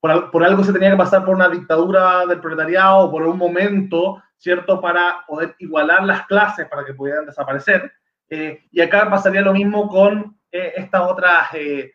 [0.00, 4.80] por, algo se tenía que pasar por una dictadura del proletariado por un momento, ¿cierto?,
[4.80, 7.92] para poder igualar las clases para que pudieran desaparecer.
[8.28, 11.92] Eh, y acá pasaría lo mismo con eh, estas otras eh,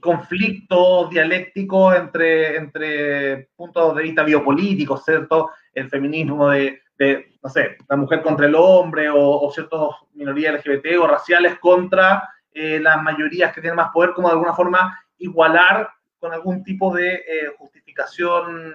[0.00, 5.50] conflictos dialécticos entre, entre puntos de vista biopolíticos, ¿cierto?
[5.72, 9.80] El feminismo de, de no sé, la mujer contra el hombre o, o ciertas
[10.14, 14.54] minorías LGBT o raciales contra eh, las mayorías que tienen más poder, como de alguna
[14.54, 15.88] forma igualar
[16.18, 18.74] con algún tipo de eh, justificación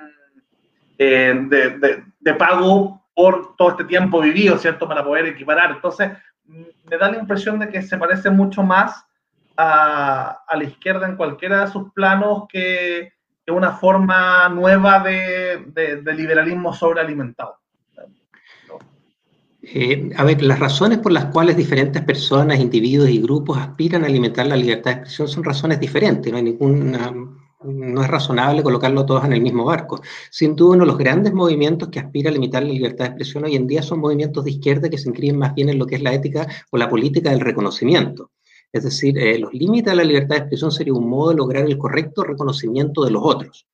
[0.98, 4.88] eh, de, de, pago por todo este tiempo vivido, ¿cierto?
[4.88, 5.72] Para poder equiparar.
[5.72, 6.12] Entonces,
[6.46, 9.06] mm, me da la impresión de que se parece mucho más
[9.58, 13.14] a, a la izquierda en cualquiera de sus planos que,
[13.46, 17.60] que una forma nueva de, de liberalismo sobrealimentado.
[19.68, 24.08] Eh, a ver, las razones por las cuales diferentes personas, individuos y grupos aspiran a
[24.08, 27.12] alimentar la libertad de expresión son razones diferentes, no hay ninguna,
[27.64, 30.02] no es razonable colocarlo todos en el mismo barco.
[30.30, 33.46] Sin duda, uno de los grandes movimientos que aspira a limitar la libertad de expresión
[33.46, 35.96] hoy en día son movimientos de izquierda que se inscriben más bien en lo que
[35.96, 38.30] es la ética o la política del reconocimiento.
[38.72, 41.66] Es decir, eh, los límites de la libertad de expresión sería un modo de lograr
[41.66, 43.66] el correcto reconocimiento de los otros.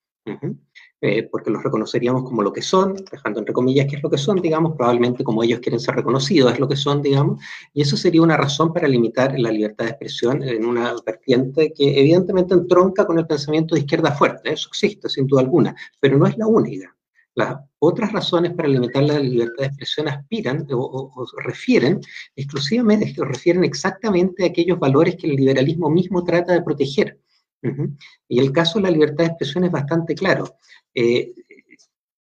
[1.04, 4.20] Eh, porque los reconoceríamos como lo que son, dejando entre comillas qué es lo que
[4.20, 7.43] son, digamos, probablemente como ellos quieren ser reconocidos, es lo que son, digamos,
[7.74, 11.99] y eso sería una razón para limitar la libertad de expresión en una vertiente que
[11.99, 16.28] evidentemente entronca con el pensamiento de izquierda fuerte, eso existe sin duda alguna, pero no
[16.28, 16.95] es la única.
[17.34, 21.99] Las otras razones para limitar la libertad de expresión aspiran o, refieren
[22.36, 27.18] exclusivamente, refieren exactamente a aquellos valores que el liberalismo mismo trata de proteger.
[28.28, 30.57] Y el caso de la libertad de expresión es bastante claro.
[30.93, 31.34] Eh,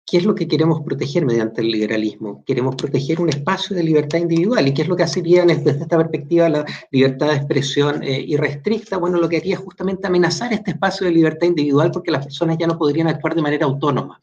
[0.05, 2.43] ¿Qué es lo que queremos proteger mediante el liberalismo?
[2.43, 4.67] Queremos proteger un espacio de libertad individual.
[4.67, 8.97] ¿Y qué es lo que bien desde esta perspectiva la libertad de expresión eh, irrestricta?
[8.97, 12.57] Bueno, lo que haría es justamente amenazar este espacio de libertad individual porque las personas
[12.57, 14.19] ya no podrían actuar de manera autónoma.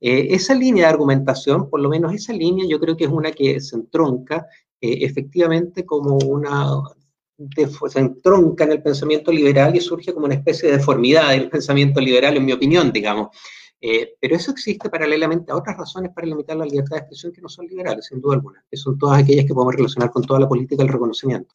[0.00, 3.32] Eh, esa línea de argumentación, por lo menos esa línea, yo creo que es una
[3.32, 4.46] que se entronca
[4.80, 6.82] efectivamente como una
[7.88, 12.00] se entronca en el pensamiento liberal y surge como una especie de deformidad del pensamiento
[12.00, 13.36] liberal, en mi opinión, digamos.
[13.80, 17.40] Eh, pero eso existe paralelamente a otras razones para limitar la libertad de expresión que
[17.40, 20.38] no son liberales, sin duda alguna, que son todas aquellas que podemos relacionar con toda
[20.38, 21.52] la política del reconocimiento.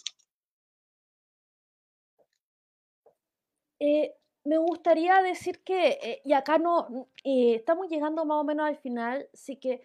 [3.80, 4.14] Eh,
[4.44, 9.30] me gustaría decir que, eh, y acá no, estamos llegando más o menos al final,
[9.34, 9.82] sí que,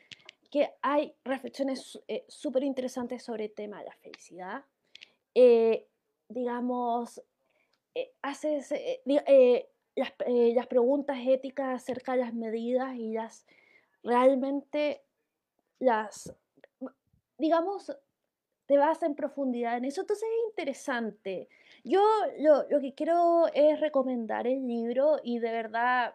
[0.50, 4.64] que hay reflexiones súper interesantes sobre el tema de la felicidad.
[6.28, 7.22] Digamos,
[8.22, 13.46] haces, eh, las, preguntas éticas acerca de las medidas y las
[14.02, 15.02] realmente
[15.78, 16.34] las,
[17.38, 17.96] digamos,
[18.66, 20.00] te vas en profundidad en eso.
[20.00, 21.48] Entonces es interesante.
[21.84, 22.02] Yo
[22.38, 26.14] lo, lo, que quiero es recomendar el libro y de verdad,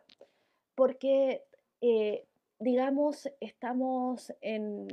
[0.76, 1.44] porque,
[1.82, 2.26] eh,
[2.60, 4.88] digamos, estamos en,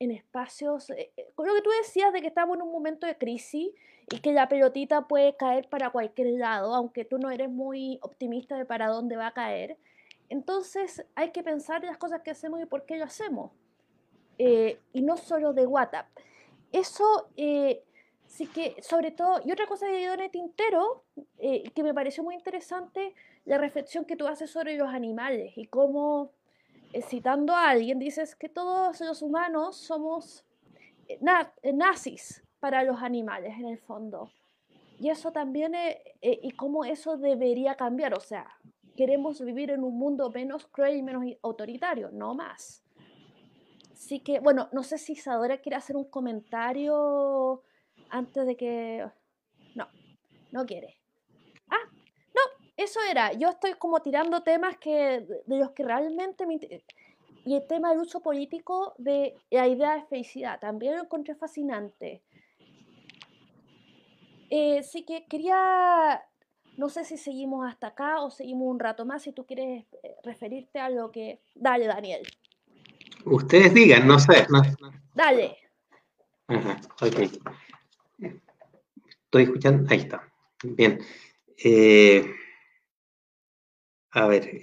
[0.00, 3.16] en espacios, eh, con lo que tú decías de que estamos en un momento de
[3.16, 3.70] crisis
[4.10, 8.56] y que la pelotita puede caer para cualquier lado, aunque tú no eres muy optimista
[8.56, 9.76] de para dónde va a caer.
[10.28, 13.52] Entonces hay que pensar en las cosas que hacemos y por qué lo hacemos.
[14.38, 16.06] Eh, y no solo de WhatsApp.
[16.70, 17.82] Eso eh,
[18.26, 21.02] sí que, sobre todo, y otra cosa que en el tintero,
[21.38, 25.66] eh, que me pareció muy interesante, la reflexión que tú haces sobre los animales y
[25.66, 26.30] cómo,
[27.08, 30.44] citando a alguien, dices que todos los humanos somos
[31.72, 34.30] nazis para los animales en el fondo.
[34.98, 38.14] Y eso también, eh, y cómo eso debería cambiar.
[38.14, 38.46] O sea,
[38.96, 42.82] queremos vivir en un mundo menos cruel y menos autoritario, no más.
[43.92, 47.62] Así que, bueno, no sé si Isadora quiere hacer un comentario
[48.10, 49.06] antes de que...
[49.74, 49.88] No,
[50.50, 50.97] no quiere.
[52.78, 53.32] Eso era.
[53.32, 56.60] Yo estoy como tirando temas que, de los que realmente me
[57.44, 62.22] Y el tema del uso político de la idea de felicidad, también lo encontré fascinante.
[64.48, 66.22] Eh, sí que quería,
[66.76, 70.14] no sé si seguimos hasta acá o seguimos un rato más, si tú quieres eh,
[70.22, 71.40] referirte a lo que...
[71.56, 72.22] Dale, Daniel.
[73.24, 74.46] Ustedes digan, no sé.
[75.16, 75.56] Dale.
[76.46, 77.28] Ajá, ok.
[79.24, 80.22] Estoy escuchando, ahí está.
[80.62, 81.00] Bien.
[81.56, 82.24] Eh,
[84.10, 84.60] a ver,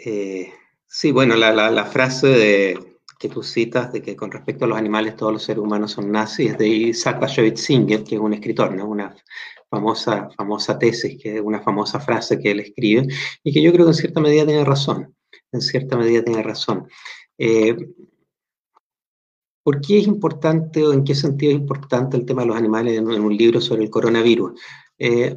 [0.88, 2.78] sí, bueno, la, frase
[3.20, 6.12] que tú citas de que con respecto a los animales todos los seres humanos son
[6.12, 8.88] nazis es de Isaac Bashevis Singer, que es un escritor, ¿no?
[8.88, 9.16] una
[9.70, 13.08] famosa, famosa tesis, que es una famosa frase que él escribe,
[13.44, 15.16] y que yo creo que en cierta medida tiene razón,
[15.52, 16.88] en cierta medida tiene razón.
[17.38, 17.76] Eh,
[19.64, 22.98] ¿Por qué es importante o en qué sentido es importante el tema de los animales
[22.98, 24.60] en, un libro sobre el coronavirus?
[25.00, 25.36] Eh,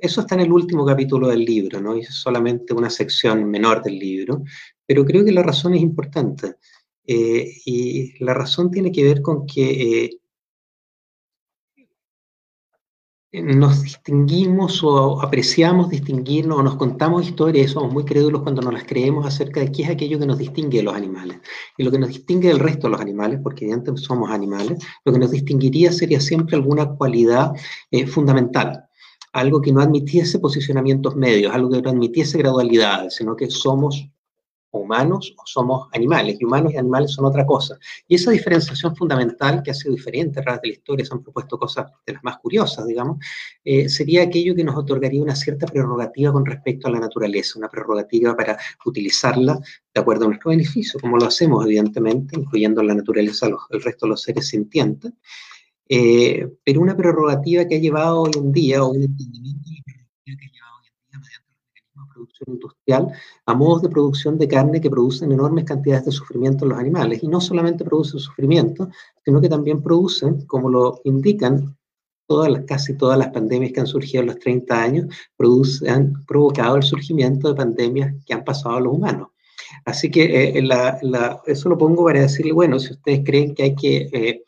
[0.00, 1.94] eso está en el último capítulo del libro, ¿no?
[1.94, 4.42] es solamente una sección menor del libro,
[4.86, 6.56] pero creo que la razón es importante.
[7.10, 10.10] Eh, y la razón tiene que ver con que
[13.32, 18.72] nos distinguimos o apreciamos distinguirnos o nos contamos historias y somos muy crédulos cuando nos
[18.72, 21.38] las creemos acerca de qué es aquello que nos distingue de los animales.
[21.76, 25.12] Y lo que nos distingue del resto de los animales, porque evidentemente somos animales, lo
[25.12, 27.52] que nos distinguiría sería siempre alguna cualidad
[27.90, 28.87] eh, fundamental,
[29.32, 34.08] algo que no admitiese posicionamientos medios, algo que no admitiese gradualidades, sino que somos
[34.70, 37.78] humanos o somos animales, y humanos y animales son otra cosa.
[38.06, 41.22] Y esa diferenciación fundamental, que ha sido diferente a través de la historia, se han
[41.22, 43.18] propuesto cosas de las más curiosas, digamos,
[43.64, 47.68] eh, sería aquello que nos otorgaría una cierta prerrogativa con respecto a la naturaleza, una
[47.68, 49.58] prerrogativa para utilizarla
[49.94, 54.06] de acuerdo a nuestro beneficio, como lo hacemos, evidentemente, incluyendo la naturaleza, los, el resto
[54.06, 55.12] de los seres sintientes,
[55.88, 59.70] eh, pero una prerrogativa que ha llevado hoy en día, o un entendimiento
[60.24, 60.78] que ha llevado
[62.18, 63.08] producción industrial
[63.46, 67.22] a modos de producción de carne que producen enormes cantidades de sufrimiento en los animales.
[67.22, 68.88] Y no solamente producen sufrimiento,
[69.24, 71.76] sino que también producen, como lo indican
[72.26, 76.26] todas las, casi todas las pandemias que han surgido en los 30 años, producen, han
[76.26, 79.28] provocado el surgimiento de pandemias que han pasado a los humanos.
[79.84, 80.68] Así que eh,
[81.46, 84.44] eso lo pongo para decirle, bueno, si ustedes creen que hay que eh,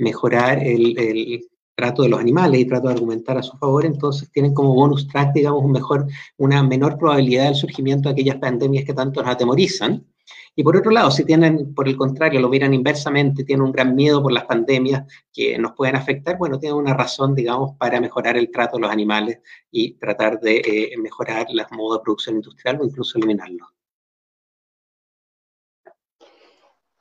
[0.00, 1.46] mejorar el,
[1.76, 5.08] trato de los animales y trato de argumentar a su favor, entonces tienen como bonus
[5.08, 9.32] track, digamos, un mejor, una menor probabilidad del surgimiento de aquellas pandemias que tanto nos
[9.32, 10.06] atemorizan.
[10.54, 13.94] Y por otro lado, si tienen, por el contrario, lo miran inversamente, tienen un gran
[13.94, 18.36] miedo por las pandemias que nos pueden afectar, bueno, tienen una razón, digamos, para mejorar
[18.36, 19.38] el trato de los animales
[19.70, 23.68] y tratar de eh, mejorar los modos de producción industrial o incluso eliminarlos.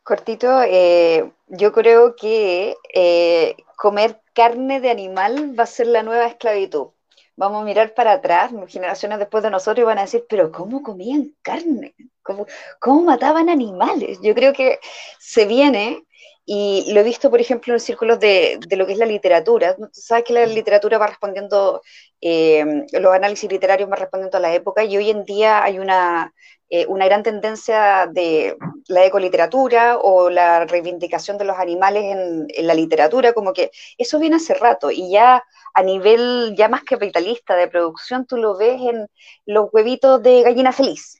[0.03, 6.27] Cortito, eh, yo creo que eh, comer carne de animal va a ser la nueva
[6.27, 6.89] esclavitud.
[7.35, 10.83] vamos a mirar para atrás, generaciones después de nosotros, y van a decir, pero ¿cómo
[10.83, 11.95] comían carne?
[12.21, 12.45] ¿Cómo,
[12.79, 14.19] cómo mataban animales?
[14.21, 14.79] Yo creo que
[15.19, 16.05] se viene
[16.51, 19.05] y lo he visto, por ejemplo, en los círculos de, de, lo que es la
[19.05, 19.75] literatura.
[19.91, 21.83] Sabes que la literatura va respondiendo,
[22.21, 26.33] eh, los análisis literarios van respondiendo a la época y hoy en día hay una,
[26.71, 32.65] eh, una gran tendencia de la ecoliteratura o la reivindicación de los animales en, en,
[32.65, 33.69] la literatura, como que
[33.99, 35.43] eso viene hace rato y ya
[35.75, 39.07] a nivel ya más capitalista de producción tú lo ves en
[39.45, 41.18] los huevitos de gallina feliz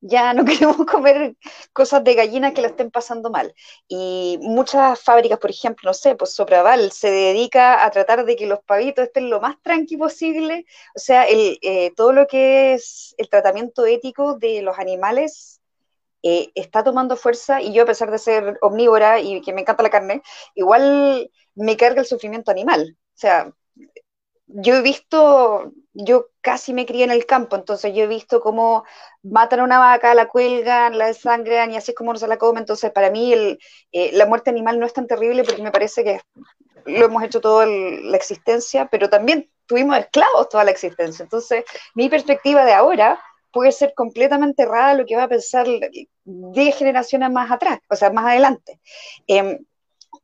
[0.00, 1.36] ya no queremos comer
[1.72, 3.54] cosas de gallina que la estén pasando mal.
[3.88, 8.46] Y muchas fábricas, por ejemplo, no sé, pues Sopraval se dedica a tratar de que
[8.46, 10.66] los pavitos estén lo más tranqui posible.
[10.94, 15.60] O sea, el, eh, todo lo que es el tratamiento ético de los animales
[16.22, 19.82] eh, está tomando fuerza y yo a pesar de ser omnívora y que me encanta
[19.82, 20.22] la carne,
[20.54, 22.96] igual me carga el sufrimiento animal.
[22.98, 23.52] O sea,
[24.48, 28.84] yo he visto, yo casi me crié en el campo, entonces yo he visto cómo
[29.22, 32.38] matan a una vaca, la cuelgan, la desangran y así es como uno se la
[32.38, 32.60] come.
[32.60, 33.58] Entonces, para mí, el,
[33.92, 36.20] eh, la muerte animal no es tan terrible porque me parece que
[36.86, 41.22] lo hemos hecho toda la existencia, pero también tuvimos esclavos toda la existencia.
[41.22, 43.20] Entonces, mi perspectiva de ahora
[43.52, 45.66] puede ser completamente errada lo que va a pensar
[46.24, 48.80] 10 generaciones más atrás, o sea, más adelante.
[49.26, 49.60] Eh,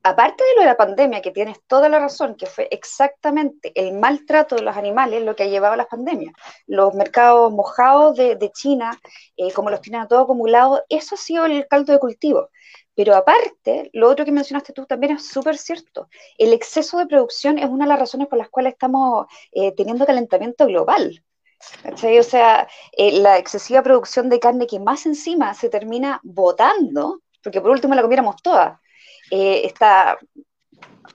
[0.05, 3.95] aparte de lo de la pandemia, que tienes toda la razón, que fue exactamente el
[3.95, 6.35] maltrato de los animales lo que ha llevado a las pandemias.
[6.67, 9.01] Los mercados mojados de, China,
[9.37, 12.51] eh, como los tienen todo acumulado, eso ha sido el caldo de cultivo.
[12.95, 16.09] Pero aparte, lo otro que mencionaste tú también es súper cierto.
[16.39, 20.07] El exceso de producción es una de las razones por las cuales estamos eh, teniendo
[20.07, 21.25] calentamiento global.
[21.91, 27.63] O sea, eh, la excesiva producción de carne que más encima se termina botando, porque
[27.63, 28.83] por último la comiéramos toda,
[29.31, 30.18] eh, está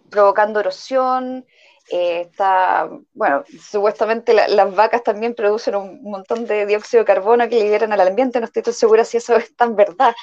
[0.10, 1.46] provocando erosión,
[1.92, 7.64] eh, está, bueno, supuestamente las vacas también producen un montón de dióxido de carbono que
[7.64, 10.14] liberan al ambiente, no estoy tan segura si eso es tan verdad,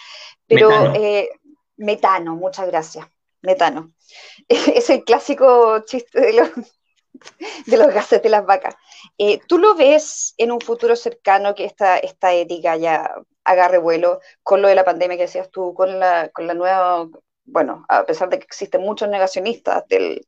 [0.47, 1.31] pero metano, eh,
[1.77, 3.07] metano muchas gracias,
[3.43, 3.93] metano.
[4.49, 6.51] es el clásico chiste de los,
[7.67, 8.77] de los gases de las vacas.
[9.49, 13.13] ¿Tú lo ves en un futuro cercano que esta, esta ética ya
[13.43, 17.09] agarre vuelo con lo de la pandemia que decías tú, con la, con la nueva
[17.47, 20.27] bueno, a pesar de que existen muchos negacionistas del,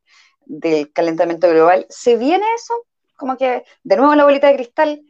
[0.95, 2.73] calentamiento global, ¿se viene eso?
[3.17, 5.03] Como que, de nuevo, la bolita de cristal,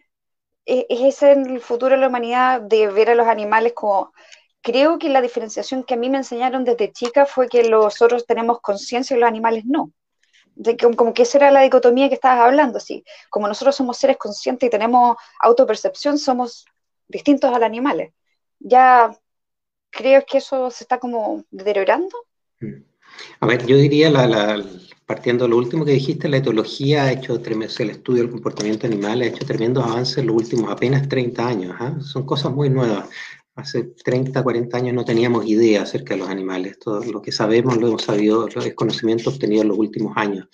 [0.67, 4.13] ¿e-, ¿es ese el futuro de la humanidad de ver a los animales como...
[4.61, 8.61] Creo que la diferenciación que a mí me enseñaron desde chica fue que nosotros tenemos
[8.61, 9.93] conciencia y los animales no.
[10.57, 13.05] De que, como que esa era la dicotomía que estabas hablando, sí.
[13.31, 16.67] Como nosotros somos seres conscientes y tenemos autopercepción, somos
[17.07, 18.13] distintos a los animales.
[18.59, 19.17] Ya
[19.99, 22.17] creo que eso se está como deteriorando.
[23.41, 24.13] A ver, yo diría,
[25.05, 29.23] partiendo de lo último que dijiste, la etología ha hecho, el estudio del comportamiento animal
[29.23, 31.75] ha hecho tremendos avances en los últimos apenas 30 años.
[31.81, 31.99] ¿ah?
[32.01, 33.09] Son cosas muy nuevas.
[33.57, 36.79] Hace 30, 40 años no teníamos idea acerca de los animales.
[36.79, 40.47] Todo lo que sabemos lo hemos sabido, el conocimiento obtenido en los últimos años.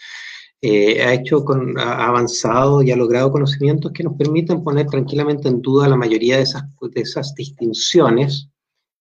[0.62, 1.44] Eh, ha hecho
[1.76, 6.38] ha avanzado y ha logrado conocimientos que nos permiten poner tranquilamente en duda la mayoría
[6.38, 8.48] de esas, de esas distinciones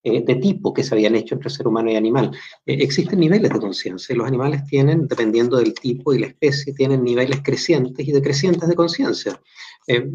[0.06, 2.30] eh, de tipo que se habían hecho entre ser humano y animal.
[2.66, 4.14] Eh, existen niveles de conciencia.
[4.14, 8.76] Los animales tienen, dependiendo del tipo y la especie, tienen niveles crecientes y decrecientes de
[8.76, 9.40] conciencia.
[9.88, 10.06] Eh,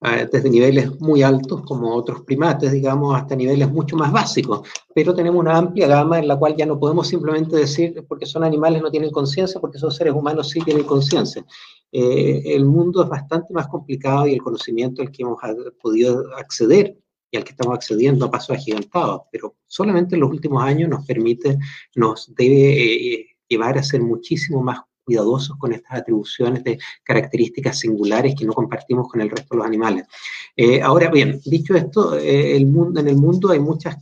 [0.00, 4.68] desde niveles muy altos, como otros primates, digamos, hasta niveles mucho más básicos.
[4.92, 8.42] Pero tenemos una amplia gama en la cual ya no podemos simplemente decir, porque son
[8.42, 11.44] animales no tienen conciencia, porque son seres humanos sí tienen conciencia.
[11.92, 15.38] el mundo es bastante más complicado y el conocimiento al que hemos
[15.80, 16.96] podido acceder
[17.30, 21.04] y al que estamos accediendo a pasos agigantados, pero solamente en los últimos años nos
[21.04, 21.58] permite,
[21.94, 28.34] nos debe eh, llevar a ser muchísimo más cuidadosos con estas atribuciones de características singulares
[28.38, 30.06] que no compartimos con el resto de los animales.
[30.54, 33.96] Eh, ahora bien, dicho esto, eh, el mundo, en el mundo hay, muchas,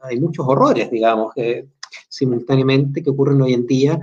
[0.00, 1.34] hay muchos horrores, digamos,
[2.08, 4.00] simultáneamente que ocurren hoy en día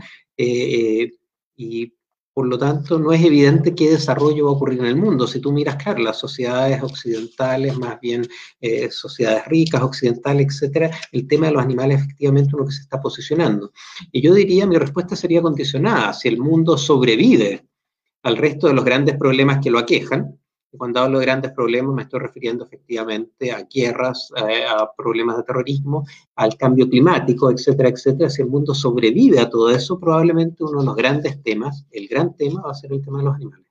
[1.55, 1.93] y
[2.39, 5.27] por lo tanto, no es evidente qué desarrollo va a ocurrir en el mundo.
[5.27, 8.25] Si tú miras, claro, las sociedades occidentales, más bien
[8.61, 12.83] eh, sociedades ricas, occidentales, etcétera, el tema de los animales efectivamente es uno que se
[12.83, 13.73] está posicionando.
[14.13, 16.13] Y yo diría, mi respuesta sería condicionada.
[16.13, 17.67] Si el mundo sobrevive
[18.23, 20.38] al resto de los grandes problemas que lo aquejan,
[20.77, 25.43] cuando hablo de grandes problemas me estoy refiriendo efectivamente a guerras, eh, a problemas de
[25.43, 26.05] terrorismo,
[26.35, 28.29] al cambio climático, etcétera, etcétera.
[28.29, 32.35] Si el mundo sobrevive a todo eso, probablemente uno de los grandes temas, el gran
[32.35, 33.65] tema, va a ser el tema de los animales.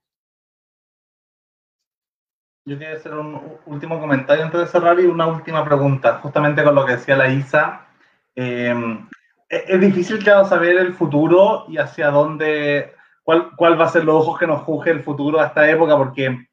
[2.64, 6.74] Yo quería hacer un último comentario antes de cerrar y una última pregunta, justamente con
[6.74, 7.86] lo que decía la Isa.
[8.34, 9.08] Em,
[9.48, 12.92] es difícil, claro, saber el futuro y hacia dónde
[13.22, 15.96] cuál, cuál va a ser los ojos que nos juzgue el futuro a esta época,
[15.96, 16.48] porque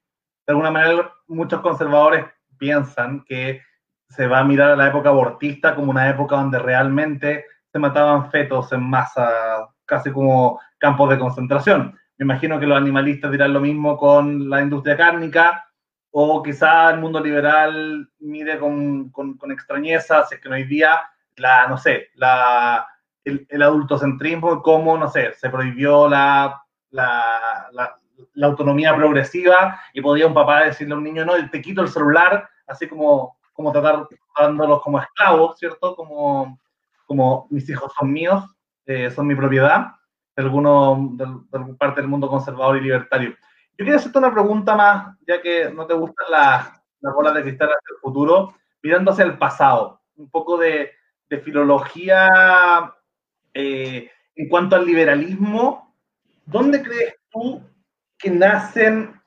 [0.45, 2.25] de alguna manera muchos conservadores
[2.57, 3.61] piensan que
[4.09, 8.31] se va a mirar a la época abortista como una época donde realmente se mataban
[8.31, 11.97] fetos en masa, casi como campos de concentración.
[12.17, 15.65] Me imagino que los animalistas dirán lo mismo con la industria cárnica,
[16.11, 21.01] o quizá el mundo liberal mire con, con, extrañeza, si es que hoy día,
[21.35, 22.87] la, no sé, la,
[23.25, 27.99] el, el adultocentrismo, como, no sé, se prohibió la, la, la,
[28.33, 31.89] la, autonomía progresiva y podía un papá decirle a un niño, no, te quito el
[31.89, 35.95] celular, así como, como tratar, tratándolos como esclavos, ¿cierto?
[35.95, 36.59] Como,
[37.05, 38.43] como mis hijos son míos,
[38.85, 39.87] eh, son mi propiedad,
[40.35, 43.35] de, alguno, de, de parte del mundo conservador y libertario.
[43.77, 47.43] Yo quería hacerte una pregunta más, ya que no te gustan las, las bolas de
[47.43, 50.91] cristal hacia el futuro, mirando hacia el pasado, un poco de,
[51.29, 52.93] de filología
[53.53, 55.93] eh, en cuanto al liberalismo.
[56.45, 57.61] ¿Dónde crees tú
[58.17, 59.19] que nacen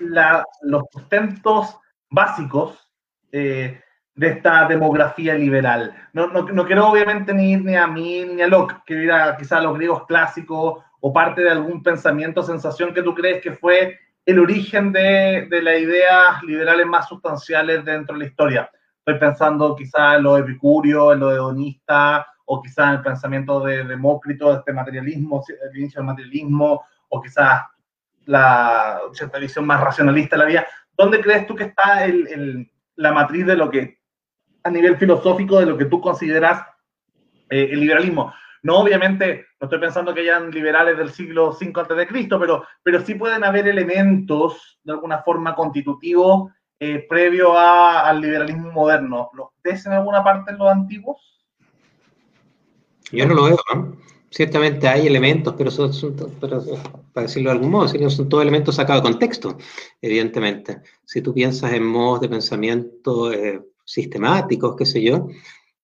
[0.00, 1.78] los sustentos
[2.10, 2.90] básicos
[3.32, 3.80] eh,
[4.14, 5.94] de esta demografía liberal?
[6.12, 9.62] No, no, no, quiero obviamente ni ni a mí ni a Locke, que era quizás
[9.62, 14.38] los griegos clásicos o parte de algún pensamiento sensación que tú crees que fue el
[14.38, 18.70] origen de, de las ideas liberales más sustanciales dentro de la historia.
[18.98, 23.84] Estoy pensando quizás en lo epicurio, en lo hedonista, o quizás en el pensamiento de
[23.84, 27.62] Demócrito, de este materialismo, el inicio del materialismo, o quizás
[28.26, 29.00] la
[29.40, 30.66] visión más racionalista de la vida.
[30.96, 33.98] ¿Dónde crees tú que está el, la matriz de lo que,
[34.62, 36.62] a nivel filosófico, de lo que tú consideras
[37.50, 38.32] eh, el liberalismo?
[38.62, 43.14] No, obviamente, no estoy pensando que hayan liberales del siglo V a.C., pero, pero sí
[43.14, 46.50] pueden haber elementos, de alguna forma, constitutivos
[46.80, 49.30] eh, previo al liberalismo moderno.
[49.34, 51.44] ¿Los ves en alguna parte en los antiguos?
[53.12, 53.96] Yo no lo veo, ¿no?
[54.34, 56.60] Ciertamente hay elementos, pero, son, son pero,
[57.12, 59.56] para decirlo de algún modo, son todos elementos sacados de contexto,
[60.02, 60.80] evidentemente.
[61.04, 65.28] Si tú piensas en modos de pensamiento eh, sistemáticos, qué sé yo,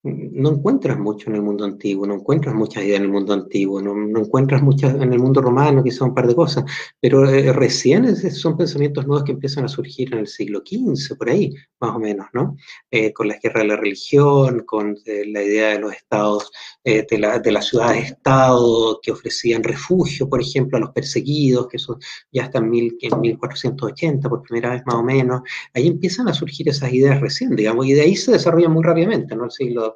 [0.02, 3.82] no encuentras mucho en el mundo antiguo, no encuentras muchas ideas en el mundo antiguo,
[3.82, 6.64] no, no encuentras muchas en el mundo romano, quizá un par de cosas,
[7.00, 11.28] pero eh, recién son pensamientos nuevos que empiezan a surgir en el siglo XV, por
[11.28, 12.56] ahí, más o menos, ¿no?
[12.90, 16.50] Eh, con la guerra de la religión, con eh, la idea de los estados,
[16.84, 21.76] eh, de, la, de las ciudades-estado que ofrecían refugio, por ejemplo, a los perseguidos, que
[21.76, 21.98] eso
[22.32, 25.42] ya está en, mil, en 1480, por primera vez más o menos,
[25.74, 29.36] ahí empiezan a surgir esas ideas recién, digamos, y de ahí se desarrollan muy rápidamente,
[29.36, 29.44] ¿no?
[29.44, 29.89] El siglo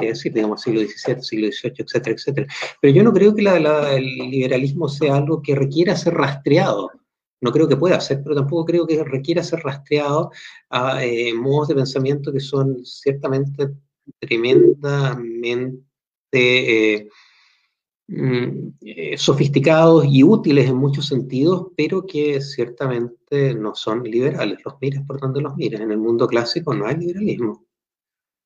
[0.00, 2.46] es decir, digamos, siglo XVII, siglo XVIII, etcétera, etcétera.
[2.80, 6.90] Pero yo no creo que el liberalismo sea algo que requiera ser rastreado.
[7.40, 10.30] No creo que pueda ser, pero tampoco creo que requiera ser rastreado
[10.70, 13.74] a eh, modos de pensamiento que son ciertamente
[14.18, 15.84] tremendamente
[16.32, 17.08] eh,
[18.08, 24.58] mm, eh, sofisticados y útiles en muchos sentidos, pero que ciertamente no son liberales.
[24.64, 25.80] Los mires por donde los mires.
[25.80, 27.65] En el mundo clásico no hay liberalismo.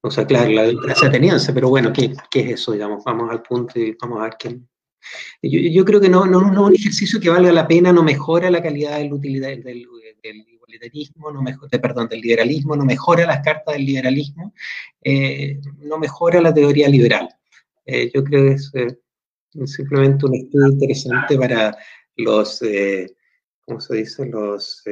[0.03, 2.72] O sea, claro, la democracia ateniense, pero bueno, ¿qué, ¿qué, es eso?
[2.72, 4.68] Digamos, vamos al punto y vamos a ver quién.
[5.42, 8.51] Yo, yo creo que no, no, no, un ejercicio que valga la pena, no mejora
[8.51, 9.86] la calidad del, utilidad, del,
[10.22, 14.55] del igualitarismo, no mejora, perdón, del liberalismo, no mejora las cartas del liberalismo,
[15.03, 17.28] eh, no mejora la teoría liberal.
[17.84, 21.76] Eh, yo creo que es eh, simplemente un estudio interesante para
[22.16, 23.14] los, eh,
[23.62, 24.26] ¿cómo se dice?
[24.26, 24.82] Los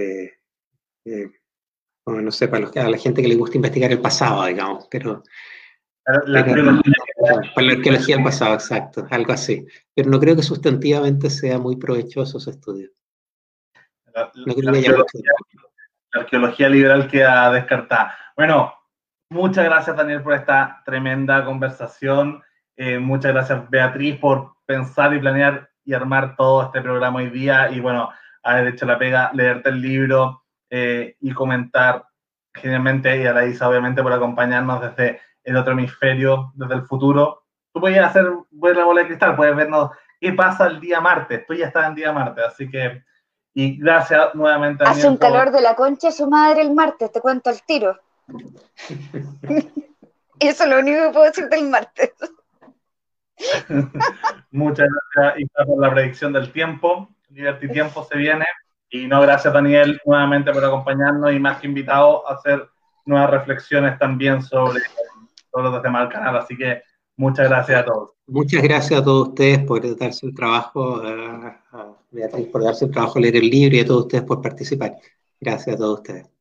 [2.11, 5.23] no sé, para, los, a la gente que le gusta investigar el pasado, digamos, pero...
[6.25, 6.65] La, pero.
[7.55, 9.67] Para la arqueología del pasado, exacto, algo así.
[9.95, 12.89] Pero no creo que sustantivamente sea muy provechoso ese estudio.
[14.15, 15.31] La, no creo que arqueología,
[16.15, 18.17] la arqueología liberal queda descartada.
[18.35, 18.73] Bueno,
[19.29, 22.43] muchas gracias Daniel por esta tremenda conversación.
[22.75, 27.71] Eh, muchas gracias Beatriz por pensar y planear y armar todo este programa hoy día
[27.71, 28.09] y bueno,
[28.43, 32.05] haber hecho la pega, leerte el libro, eh, y comentar
[32.59, 37.45] generalmente, y a la Isa obviamente por acompañarnos desde el otro hemisferio, desde el futuro.
[37.73, 39.91] Tú puedes hacer, ver la bola de cristal, puedes vernos
[40.21, 41.47] qué pasa el día martes.
[41.47, 43.03] Tú ya estás en día martes, así que,
[43.55, 44.85] y gracias nuevamente.
[44.85, 45.55] Hace un calor por...
[45.55, 47.99] de la concha su madre el martes, te cuento el tiro.
[50.41, 52.13] Eso es lo único que puedo decir del martes.
[54.51, 57.09] Muchas gracias, Isa, por la predicción del tiempo.
[57.31, 58.45] Liberty Tiempo se viene.
[58.91, 62.69] Y no, gracias Daniel nuevamente por acompañarnos y más que invitado a hacer
[63.05, 64.81] nuevas reflexiones también sobre,
[65.51, 66.37] sobre los temas del canal.
[66.37, 66.83] Así que
[67.17, 68.11] muchas gracias a todos.
[68.27, 73.19] Muchas gracias a todos ustedes por darse el trabajo, a Beatriz por darse el trabajo
[73.19, 74.97] leer el libro y a todos ustedes por participar.
[75.41, 76.38] Gracias a todos ustedes.